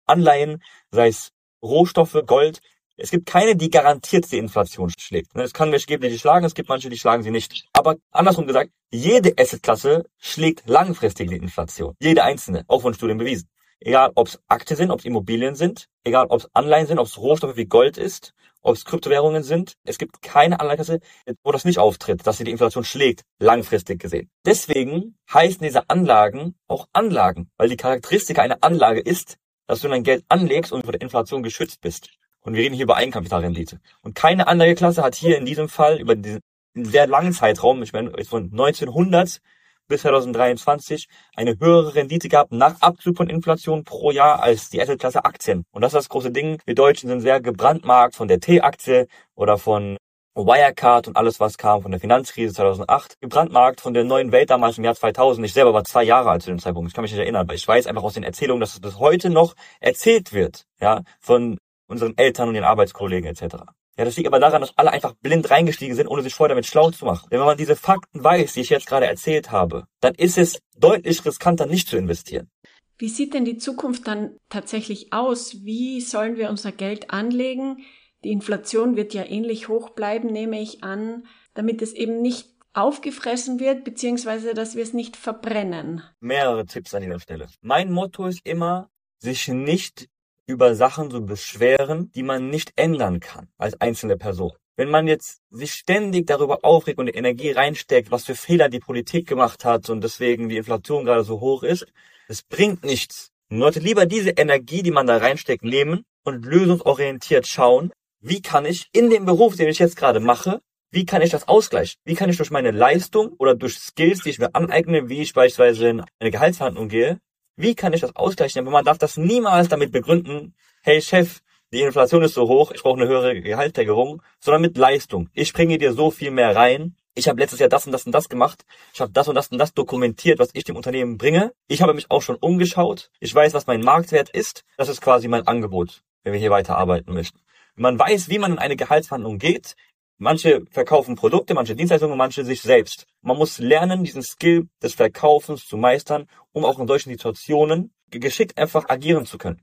Anleihen, 0.07 0.63
sei 0.91 1.09
es 1.09 1.33
Rohstoffe, 1.63 2.23
Gold. 2.27 2.61
Es 2.97 3.11
gibt 3.11 3.27
keine, 3.27 3.57
die 3.57 3.71
garantiert 3.71 4.31
die 4.31 4.39
Inflation 4.39 4.91
schlägt. 4.99 5.35
Es 5.37 5.53
kann 5.53 5.71
welche 5.71 5.87
geben, 5.87 6.03
die 6.03 6.11
die 6.11 6.19
schlagen, 6.19 6.45
es 6.45 6.55
gibt 6.55 6.69
manche, 6.69 6.89
die 6.89 6.99
schlagen 6.99 7.23
sie 7.23 7.31
nicht. 7.31 7.67
Aber 7.73 7.97
andersrum 8.11 8.47
gesagt, 8.47 8.71
jede 8.91 9.35
Assetklasse 9.39 10.05
schlägt 10.19 10.69
langfristig 10.69 11.31
die 11.31 11.37
Inflation. 11.37 11.95
Jede 12.01 12.25
einzelne, 12.25 12.65
auch 12.69 12.83
von 12.83 12.95
Studien 12.95 13.19
bewiesen. 13.19 13.49
Egal, 13.81 14.11
ob 14.17 14.27
es 14.27 14.41
Aktien 14.49 14.77
sind, 14.77 14.91
ob 14.91 14.99
es 14.99 15.05
Immobilien 15.05 15.55
sind, 15.55 15.89
egal, 16.03 16.27
ob 16.29 16.41
es 16.41 16.49
Anleihen 16.53 16.89
sind, 16.89 16.99
ob 16.99 17.07
es 17.07 17.17
Rohstoffe 17.19 17.57
wie 17.57 17.67
Gold 17.67 17.97
ist, 17.97 18.35
ob 18.63 18.77
es 18.77 18.85
Kryptowährungen 18.85 19.43
sind. 19.43 19.75
Es 19.85 19.99
gibt 19.99 20.23
keine 20.23 20.61
Anleihenklasse, 20.61 21.01
wo 21.43 21.53
das 21.53 21.65
nicht 21.65 21.79
auftritt, 21.79 22.27
dass 22.27 22.39
sie 22.39 22.45
die 22.45 22.51
Inflation 22.51 22.85
schlägt, 22.85 23.23
langfristig 23.39 24.01
gesehen. 24.01 24.31
Deswegen 24.45 25.17
heißen 25.33 25.63
diese 25.63 25.89
Anlagen 25.89 26.55
auch 26.67 26.89
Anlagen, 26.93 27.51
weil 27.57 27.69
die 27.69 27.77
Charakteristik 27.77 28.39
einer 28.39 28.59
Anlage 28.63 29.01
ist, 29.01 29.37
dass 29.67 29.81
du 29.81 29.89
dein 29.89 30.03
Geld 30.03 30.25
anlegst 30.29 30.73
und 30.73 30.83
vor 30.83 30.93
der 30.93 31.03
Inflation 31.03 31.43
geschützt 31.43 31.81
bist. 31.81 32.11
Und 32.41 32.55
wir 32.55 32.63
reden 32.63 32.75
hier 32.75 32.85
über 32.85 32.97
Eigenkapitalrendite. 32.97 33.81
Und 34.03 34.15
keine 34.15 34.47
Anlageklasse 34.49 35.03
hat 35.03 35.15
hier 35.15 35.37
in 35.37 35.45
diesem 35.45 35.69
Fall 35.69 36.01
über 36.01 36.15
diesen 36.15 36.41
sehr 36.75 37.07
langen 37.07 37.33
Zeitraum, 37.33 37.83
ich 37.83 37.93
meine 37.93 38.13
von 38.25 38.45
1900 38.45 39.41
bis 39.89 40.03
2023, 40.03 41.09
eine 41.35 41.59
höhere 41.59 41.95
Rendite 41.95 42.29
gehabt 42.29 42.53
nach 42.53 42.81
Abzug 42.81 43.17
von 43.17 43.31
Inflation 43.31 43.85
pro 43.85 44.11
Jahr 44.11 44.43
als 44.43 44.71
die 44.71 44.81
Assetklasse 44.81 45.25
Aktien. 45.25 45.65
Und 45.73 45.83
das 45.83 45.93
ist 45.93 45.97
das 45.97 46.09
große 46.09 46.31
Ding. 46.31 46.61
Wir 46.67 46.75
Deutschen 46.75 47.09
sind 47.09 47.21
sehr 47.21 47.41
gebrandmarkt 47.41 48.15
von 48.15 48.29
der 48.29 48.41
T-Aktie 48.41 49.07
oder 49.35 49.59
von 49.59 49.97
Wirecard 50.35 51.09
und 51.09 51.17
alles, 51.17 51.41
was 51.41 51.59
kam 51.59 51.83
von 51.83 51.91
der 51.91 52.01
Finanzkrise 52.01 52.55
2008, 52.55 53.21
gebrandmarkt 53.21 53.81
von 53.81 53.93
der 53.93 54.05
neuen 54.05 54.31
Welt 54.31 54.51
damals 54.51 54.79
im 54.79 54.85
Jahr 54.85 54.95
2000. 54.95 55.45
Ich 55.45 55.53
selber 55.53 55.75
war 55.75 55.85
zwei 55.85 56.05
Jahre 56.05 56.31
alt 56.31 56.43
zu 56.43 56.51
dem 56.51 56.61
Zeitpunkt. 56.61 56.89
Ich 56.89 56.95
kann 56.95 57.03
mich 57.03 57.11
nicht 57.11 57.21
erinnern, 57.21 57.43
aber 57.43 57.55
ich 57.55 57.67
weiß 57.67 57.87
einfach 57.87 58.05
aus 58.05 58.15
den 58.15 58.23
Erzählungen, 58.23 58.61
dass 58.61 58.75
es 58.75 58.81
bis 58.81 58.99
heute 58.99 59.31
noch 59.31 59.55
erzählt 59.81 60.33
wird, 60.33 60.65
ja, 60.81 61.03
von 61.21 61.59
unseren 61.89 62.17
Eltern 62.17 62.49
und 62.49 62.55
den 62.55 62.65
Arbeitskollegen 62.65 63.29
etc. 63.29 63.65
Ja, 63.99 64.05
das 64.05 64.17
liegt 64.17 64.29
aber 64.29 64.39
daran, 64.39 64.61
dass 64.61 64.79
alle 64.79 64.93
einfach 64.93 65.15
blind 65.15 65.51
reingestiegen 65.51 65.97
sind, 65.97 66.07
ohne 66.07 66.23
sich 66.23 66.33
vorher 66.33 66.55
damit 66.55 66.67
schlau 66.67 66.93
zu 66.93 67.05
machen. 67.05 67.29
Denn 67.31 67.41
wenn 67.41 67.47
man 67.47 67.59
diese 67.59 67.75
Fakten 67.75 68.23
weiß, 68.23 68.53
die 68.53 68.61
ich 68.61 68.71
jetzt 68.71 68.87
gerade 68.87 69.07
erzählt 69.07 69.51
habe, 69.51 69.87
dann 70.01 70.15
ist 70.15 70.39
es 70.39 70.61
deutlich 70.77 71.25
riskanter, 71.25 71.67
nicht 71.67 71.89
zu 71.89 71.97
investieren. 71.97 72.49
Wie 72.97 73.09
sieht 73.09 73.35
denn 73.35 73.45
die 73.45 73.59
Zukunft 73.59 74.07
dann 74.07 74.37
tatsächlich 74.51 75.13
aus? 75.13 75.65
Wie 75.65 76.01
sollen 76.01 76.37
wir 76.37 76.49
unser 76.49 76.71
Geld 76.71 77.11
anlegen? 77.11 77.79
Die 78.23 78.31
Inflation 78.31 78.95
wird 78.95 79.15
ja 79.15 79.25
ähnlich 79.25 79.67
hoch 79.69 79.91
bleiben, 79.91 80.29
nehme 80.33 80.61
ich 80.61 80.85
an, 80.85 81.27
damit 81.55 81.83
es 81.83 81.93
eben 81.93 82.23
nicht 82.23 82.47
aufgefressen 82.75 83.59
wird, 83.59 83.83
beziehungsweise 83.83 84.55
dass 84.55 84.77
wir 84.77 84.85
es 84.85 84.95
nicht 84.95 85.17
verbrennen. 85.17 86.03
Mehrere 86.21 86.67
Tipps 86.67 86.95
an 86.95 87.03
dieser 87.03 87.19
Stelle. 87.19 87.49
Mein 87.63 87.91
Motto 87.91 88.27
ist 88.27 88.41
immer, 88.45 88.91
sich 89.19 89.49
nicht 89.49 90.09
über 90.49 90.75
Sachen 90.75 91.11
zu 91.11 91.25
beschweren, 91.25 92.11
die 92.13 92.23
man 92.23 92.49
nicht 92.49 92.73
ändern 92.77 93.21
kann 93.21 93.49
als 93.59 93.81
einzelne 93.81 94.17
Person. 94.17 94.53
Wenn 94.77 94.91
man 94.91 95.07
jetzt 95.07 95.41
sich 95.51 95.75
ständig 95.75 96.27
darüber 96.27 96.61
aufregt 96.63 96.99
und 96.99 97.09
Energie 97.09 97.51
reinsteckt, 97.51 98.11
was 98.11 98.25
für 98.25 98.35
Fehler 98.35 98.69
die 98.69 98.81
Politik 98.81 99.29
gemacht 99.29 99.65
hat 99.65 99.91
und 99.91 100.03
deswegen 100.03 100.49
die 100.49 100.57
Inflation 100.57 101.05
gerade 101.05 101.25
so 101.25 101.41
hoch 101.41 101.63
ist, 101.63 101.87
es 102.29 102.43
bringt 102.43 102.83
nichts. 102.83 103.31
Man 103.51 103.61
sollte 103.61 103.81
lieber 103.81 104.07
diese 104.07 104.31
Energie, 104.31 104.83
die 104.83 104.91
man 104.91 105.07
da 105.07 105.19
reinsteckt, 105.19 105.65
nehmen 105.65 106.05
und 106.25 106.47
lösungsorientiert 106.47 107.47
schauen, 107.47 107.93
wie 108.21 108.41
kann 108.41 108.65
ich 108.65 108.89
in 108.93 109.11
dem 109.11 109.27
Beruf, 109.27 109.57
den 109.57 109.69
ich 109.69 109.79
jetzt 109.79 109.97
gerade 109.97 110.21
mache, 110.21 110.61
wie 110.91 111.05
kann 111.05 111.21
ich 111.21 111.31
das 111.31 111.47
ausgleichen? 111.47 112.01
Wie 112.05 112.15
kann 112.15 112.31
ich 112.31 112.39
durch 112.39 112.51
meine 112.51 112.71
Leistung 112.71 113.35
oder 113.39 113.55
durch 113.55 113.79
Skills, 113.79 114.23
die 114.23 114.31
ich 114.31 114.39
mir 114.39 114.55
aneigne, 114.55 115.09
wie 115.11 115.21
ich 115.21 115.35
beispielsweise 115.35 115.89
in 115.89 116.05
eine 116.19 116.31
Gehaltsverhandlung 116.31 116.89
gehe, 116.89 117.21
wie 117.59 117.75
kann 117.75 117.93
ich 117.93 118.01
das 118.01 118.17
ausgleichen? 118.17 118.61
Aber 118.61 118.71
man 118.71 118.85
darf 118.85 118.99
das 118.99 119.17
niemals 119.17 119.69
damit 119.69 119.93
begründen, 119.93 120.55
hey 120.83 121.03
Chef, 121.03 121.41
die 121.73 121.83
Inflation 121.83 122.23
ist 122.23 122.35
so 122.35 122.49
hoch, 122.49 122.71
ich 122.73 122.83
brauche 122.83 122.99
eine 122.99 123.09
höhere 123.09 123.41
Gehaltssteigerung, 123.43 124.23
sondern 124.41 124.63
mit 124.63 124.79
Leistung. 124.79 125.29
Ich 125.35 125.53
bringe 125.53 125.77
dir 125.77 125.93
so 125.93 126.11
viel 126.11 126.31
mehr 126.31 126.57
rein. 126.57 126.97
Ich 127.15 127.29
habe 127.29 127.41
letztes 127.41 127.59
Jahr 127.59 127.69
das 127.69 127.85
und 127.85 127.93
das 127.93 128.07
und 128.07 128.13
das 128.13 128.29
gemacht. 128.29 128.65
Ich 128.95 129.01
habe 129.01 129.13
das 129.13 129.29
und 129.29 129.35
das 129.35 129.49
und 129.49 129.59
das 129.59 129.75
dokumentiert, 129.75 130.39
was 130.39 130.51
ich 130.53 130.65
dem 130.65 130.77
Unternehmen 130.77 131.19
bringe. 131.19 131.53
Ich 131.67 131.83
habe 131.83 131.93
mich 131.93 132.11
auch 132.11 132.23
schon 132.23 132.37
umgeschaut. 132.37 133.11
Ich 133.19 133.35
weiß, 133.35 133.55
was 133.55 133.67
mein 133.67 133.81
Marktwert 133.81 134.31
ist. 134.31 134.65
Das 134.77 134.89
ist 134.89 135.01
quasi 135.01 135.27
mein 135.27 135.47
Angebot, 135.47 136.03
wenn 136.23 136.33
wir 136.33 136.41
hier 136.41 136.51
weiter 136.51 136.79
arbeiten 136.79 137.13
möchten. 137.13 137.41
Man 137.75 137.99
weiß, 137.99 138.29
wie 138.29 138.39
man 138.39 138.53
in 138.53 138.59
eine 138.59 138.77
Gehaltsverhandlung 138.77 139.39
geht, 139.39 139.75
Manche 140.21 140.65
verkaufen 140.73 141.15
Produkte, 141.15 141.55
manche 141.55 141.77
Dienstleistungen, 141.77 142.19
manche 142.19 142.45
sich 142.45 142.61
selbst. 142.61 143.07
Man 143.23 143.37
muss 143.37 143.59
lernen, 143.61 144.03
diesen 144.03 144.23
Skill 144.23 144.69
des 144.83 144.95
Verkaufens 144.95 145.65
zu 145.65 145.77
meistern, 145.77 146.27
um 146.51 146.65
auch 146.65 146.81
in 146.81 146.89
solchen 146.89 147.11
Situationen 147.11 147.93
geschickt 148.11 148.59
einfach 148.59 148.89
agieren 148.89 149.27
zu 149.27 149.39
können. 149.39 149.63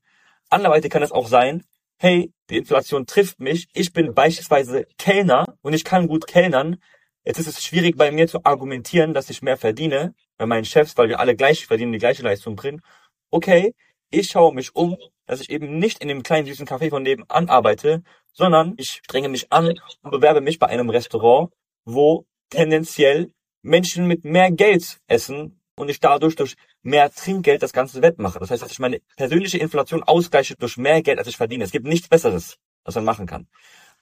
Anderweitig 0.50 0.92
kann 0.92 1.04
es 1.04 1.12
auch 1.12 1.28
sein, 1.28 1.66
hey, 1.98 2.32
die 2.50 2.56
Inflation 2.56 3.06
trifft 3.06 3.42
mich, 3.42 3.68
ich 3.74 3.92
bin 3.92 4.14
beispielsweise 4.14 4.88
Kellner 4.98 5.58
und 5.62 5.74
ich 5.74 5.84
kann 5.84 6.08
gut 6.08 6.26
kellnern. 6.26 6.78
Jetzt 7.26 7.40
ist 7.40 7.48
es 7.48 7.62
schwierig 7.62 7.98
bei 7.98 8.12
mir 8.12 8.28
zu 8.30 8.46
argumentieren, 8.46 9.14
dass 9.14 9.30
ich 9.30 9.42
mehr 9.42 9.58
verdiene 9.58 10.16
bei 10.38 10.46
meinen 10.46 10.64
Chefs, 10.64 10.98
weil 10.98 11.10
wir 11.10 11.20
alle 11.20 11.36
gleich 11.36 11.66
verdienen, 11.66 11.92
die 11.92 11.98
gleiche 11.98 12.24
Leistung 12.24 12.56
bringen. 12.56 12.82
Okay, 13.30 13.74
ich 14.10 14.30
schaue 14.30 14.54
mich 14.54 14.74
um, 14.74 14.96
dass 15.26 15.42
ich 15.42 15.50
eben 15.50 15.80
nicht 15.80 16.02
in 16.02 16.08
dem 16.08 16.24
kleinen 16.24 16.48
süßen 16.48 16.66
Café 16.66 16.90
von 16.90 17.04
nebenan 17.04 17.50
arbeite, 17.50 18.04
sondern 18.36 18.76
ich 18.78 19.02
strenge 19.04 19.30
mich 19.30 19.52
an 19.52 19.74
und 20.04 20.12
bewerbe 20.12 20.42
mich 20.42 20.60
bei 20.60 20.68
einem 20.68 20.90
Restaurant, 20.90 21.52
wo 21.86 22.26
tendenziell 22.50 23.32
Menschen 23.64 24.06
mit 24.06 24.24
mehr 24.26 24.52
Geld 24.52 25.00
essen 25.08 25.60
und 25.76 25.90
ich 25.90 26.00
dadurch 26.00 26.36
durch 26.36 26.56
mehr 26.84 27.10
Trinkgeld 27.12 27.64
das 27.64 27.74
Ganze 27.74 28.02
wettmache. 28.02 28.38
Das 28.40 28.52
heißt, 28.52 28.62
dass 28.62 28.72
ich 28.72 28.80
meine 28.80 29.00
persönliche 29.18 29.58
Inflation 29.58 30.04
ausgleiche 30.04 30.56
durch 30.56 30.78
mehr 30.78 31.02
Geld, 31.02 31.18
als 31.18 31.28
ich 31.28 31.38
verdiene. 31.38 31.64
Es 31.64 31.72
gibt 31.72 31.88
nichts 31.88 32.08
Besseres, 32.08 32.58
was 32.84 32.96
man 32.96 33.06
machen 33.06 33.26
kann. 33.26 33.48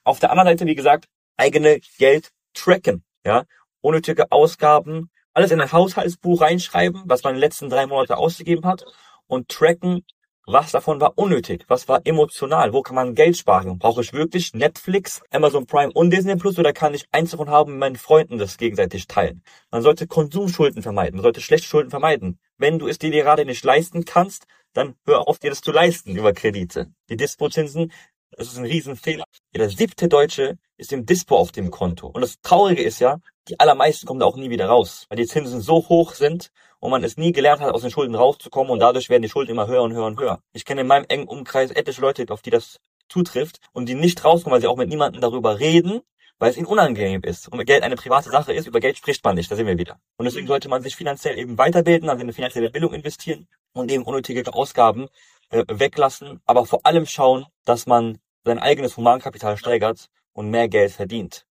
Auf 0.02 0.18
der 0.18 0.30
anderen 0.30 0.48
Seite, 0.48 0.66
wie 0.66 0.74
gesagt, 0.74 1.06
eigene 1.36 1.80
Geld 1.98 2.30
tracken, 2.52 3.04
ja, 3.24 3.44
unnötige 3.80 4.30
Ausgaben, 4.30 5.10
alles 5.32 5.50
in 5.50 5.60
ein 5.60 5.72
Haushaltsbuch 5.72 6.42
reinschreiben, 6.42 7.02
was 7.06 7.22
man 7.22 7.34
in 7.34 7.36
den 7.36 7.40
letzten 7.40 7.70
drei 7.70 7.86
Monate 7.86 8.16
ausgegeben 8.16 8.66
hat 8.66 8.84
und 9.26 9.48
tracken, 9.48 10.04
was 10.46 10.72
davon 10.72 11.00
war 11.00 11.16
unnötig? 11.16 11.64
Was 11.68 11.88
war 11.88 12.02
emotional? 12.04 12.72
Wo 12.72 12.82
kann 12.82 12.94
man 12.94 13.14
Geld 13.14 13.36
sparen? 13.36 13.78
Brauche 13.78 14.02
ich 14.02 14.12
wirklich 14.12 14.52
Netflix, 14.52 15.22
Amazon 15.30 15.66
Prime 15.66 15.90
und 15.92 16.10
Disney 16.10 16.36
Plus 16.36 16.58
oder 16.58 16.72
kann 16.72 16.92
ich 16.92 17.06
eins 17.12 17.30
davon 17.30 17.48
haben, 17.48 17.72
mit 17.72 17.80
meinen 17.80 17.96
Freunden 17.96 18.36
das 18.36 18.58
gegenseitig 18.58 19.06
teilen? 19.06 19.42
Man 19.70 19.82
sollte 19.82 20.06
Konsumschulden 20.06 20.82
vermeiden. 20.82 21.16
Man 21.16 21.22
sollte 21.22 21.40
schlechte 21.40 21.66
Schulden 21.66 21.90
vermeiden. 21.90 22.38
Wenn 22.58 22.78
du 22.78 22.88
es 22.88 22.98
dir 22.98 23.10
gerade 23.10 23.46
nicht 23.46 23.64
leisten 23.64 24.04
kannst, 24.04 24.46
dann 24.74 24.96
hör 25.06 25.28
auf, 25.28 25.38
dir 25.38 25.50
das 25.50 25.62
zu 25.62 25.72
leisten 25.72 26.14
über 26.14 26.32
Kredite. 26.32 26.92
Die 27.08 27.16
Dispozinsen, 27.16 27.90
das 28.32 28.48
ist 28.48 28.58
ein 28.58 28.64
Riesenfehler. 28.64 29.24
Jeder 29.52 29.70
siebte 29.70 30.08
Deutsche 30.08 30.58
ist 30.76 30.92
im 30.92 31.06
Dispo 31.06 31.36
auf 31.36 31.52
dem 31.52 31.70
Konto. 31.70 32.08
Und 32.08 32.20
das 32.20 32.40
Traurige 32.40 32.82
ist 32.82 32.98
ja, 32.98 33.18
die 33.48 33.60
allermeisten 33.60 34.06
kommen 34.06 34.20
da 34.20 34.26
auch 34.26 34.36
nie 34.36 34.50
wieder 34.50 34.66
raus, 34.66 35.06
weil 35.08 35.16
die 35.16 35.26
Zinsen 35.26 35.60
so 35.60 35.88
hoch 35.88 36.14
sind 36.14 36.50
und 36.80 36.90
man 36.90 37.04
es 37.04 37.16
nie 37.16 37.32
gelernt 37.32 37.60
hat, 37.60 37.74
aus 37.74 37.82
den 37.82 37.90
Schulden 37.90 38.14
rauszukommen 38.14 38.70
und 38.72 38.80
dadurch 38.80 39.08
werden 39.10 39.22
die 39.22 39.28
Schulden 39.28 39.52
immer 39.52 39.66
höher 39.66 39.82
und 39.82 39.92
höher 39.92 40.06
und 40.06 40.18
höher. 40.18 40.40
Ich 40.52 40.64
kenne 40.64 40.82
in 40.82 40.86
meinem 40.86 41.06
engen 41.08 41.28
Umkreis 41.28 41.70
etliche 41.70 42.00
Leute, 42.00 42.26
auf 42.30 42.42
die 42.42 42.50
das 42.50 42.80
zutrifft 43.08 43.60
und 43.72 43.88
die 43.88 43.94
nicht 43.94 44.24
rauskommen, 44.24 44.54
weil 44.54 44.60
sie 44.60 44.66
auch 44.66 44.76
mit 44.76 44.88
niemandem 44.88 45.20
darüber 45.20 45.58
reden, 45.58 46.00
weil 46.38 46.50
es 46.50 46.56
ihnen 46.56 46.66
unangenehm 46.66 47.22
ist. 47.22 47.48
Und 47.48 47.64
Geld 47.64 47.82
eine 47.82 47.96
private 47.96 48.30
Sache 48.30 48.52
ist, 48.52 48.66
über 48.66 48.80
Geld 48.80 48.96
spricht 48.96 49.24
man 49.24 49.36
nicht, 49.36 49.50
da 49.50 49.56
sind 49.56 49.66
wir 49.66 49.78
wieder. 49.78 49.98
Und 50.16 50.24
deswegen 50.24 50.46
sollte 50.46 50.68
man 50.68 50.82
sich 50.82 50.96
finanziell 50.96 51.38
eben 51.38 51.58
weiterbilden, 51.58 52.08
also 52.08 52.20
in 52.20 52.26
eine 52.26 52.32
finanzielle 52.32 52.70
Bildung 52.70 52.92
investieren 52.92 53.46
und 53.72 53.90
eben 53.90 54.04
unnötige 54.04 54.52
Ausgaben 54.52 55.08
äh, 55.50 55.64
weglassen, 55.68 56.40
aber 56.46 56.66
vor 56.66 56.80
allem 56.84 57.06
schauen, 57.06 57.46
dass 57.64 57.86
man 57.86 58.18
sein 58.44 58.58
eigenes 58.58 58.96
Humankapital 58.96 59.56
steigert 59.56 60.08
und 60.34 60.50
mehr 60.50 60.68
Geld 60.68 60.92
verdient. 60.92 61.46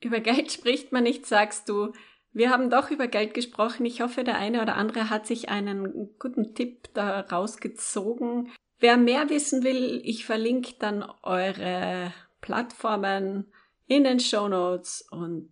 Über 0.00 0.20
Geld 0.20 0.52
spricht 0.52 0.92
man 0.92 1.02
nicht, 1.02 1.26
sagst 1.26 1.68
du. 1.68 1.92
Wir 2.32 2.50
haben 2.50 2.70
doch 2.70 2.90
über 2.90 3.08
Geld 3.08 3.34
gesprochen. 3.34 3.86
Ich 3.86 4.02
hoffe, 4.02 4.22
der 4.22 4.36
eine 4.36 4.62
oder 4.62 4.76
andere 4.76 5.10
hat 5.10 5.26
sich 5.26 5.48
einen 5.48 6.10
guten 6.18 6.54
Tipp 6.54 6.90
daraus 6.92 7.56
gezogen. 7.56 8.52
Wer 8.78 8.98
mehr 8.98 9.30
wissen 9.30 9.64
will, 9.64 10.02
ich 10.04 10.26
verlinke 10.26 10.74
dann 10.78 11.02
eure 11.22 12.12
Plattformen 12.42 13.50
in 13.86 14.04
den 14.04 14.20
Show 14.20 14.48
Notes 14.48 15.06
und 15.10 15.50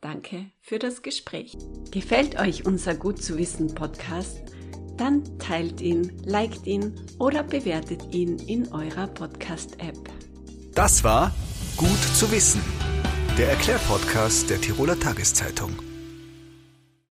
danke 0.00 0.50
für 0.62 0.78
das 0.78 1.02
Gespräch. 1.02 1.58
Gefällt 1.90 2.40
euch 2.40 2.64
unser 2.64 2.94
Gut 2.94 3.22
zu 3.22 3.36
wissen 3.36 3.74
Podcast? 3.74 4.40
Dann 4.96 5.38
teilt 5.38 5.82
ihn, 5.82 6.22
liked 6.24 6.66
ihn 6.66 6.94
oder 7.18 7.42
bewertet 7.42 8.14
ihn 8.14 8.38
in 8.38 8.72
eurer 8.72 9.08
Podcast-App. 9.08 10.08
Das 10.74 11.04
war 11.04 11.34
Gut 11.78 12.02
zu 12.16 12.28
wissen, 12.32 12.60
der 13.38 13.50
Erklärpodcast 13.50 14.50
der 14.50 14.60
Tiroler 14.60 14.98
Tageszeitung. 14.98 15.70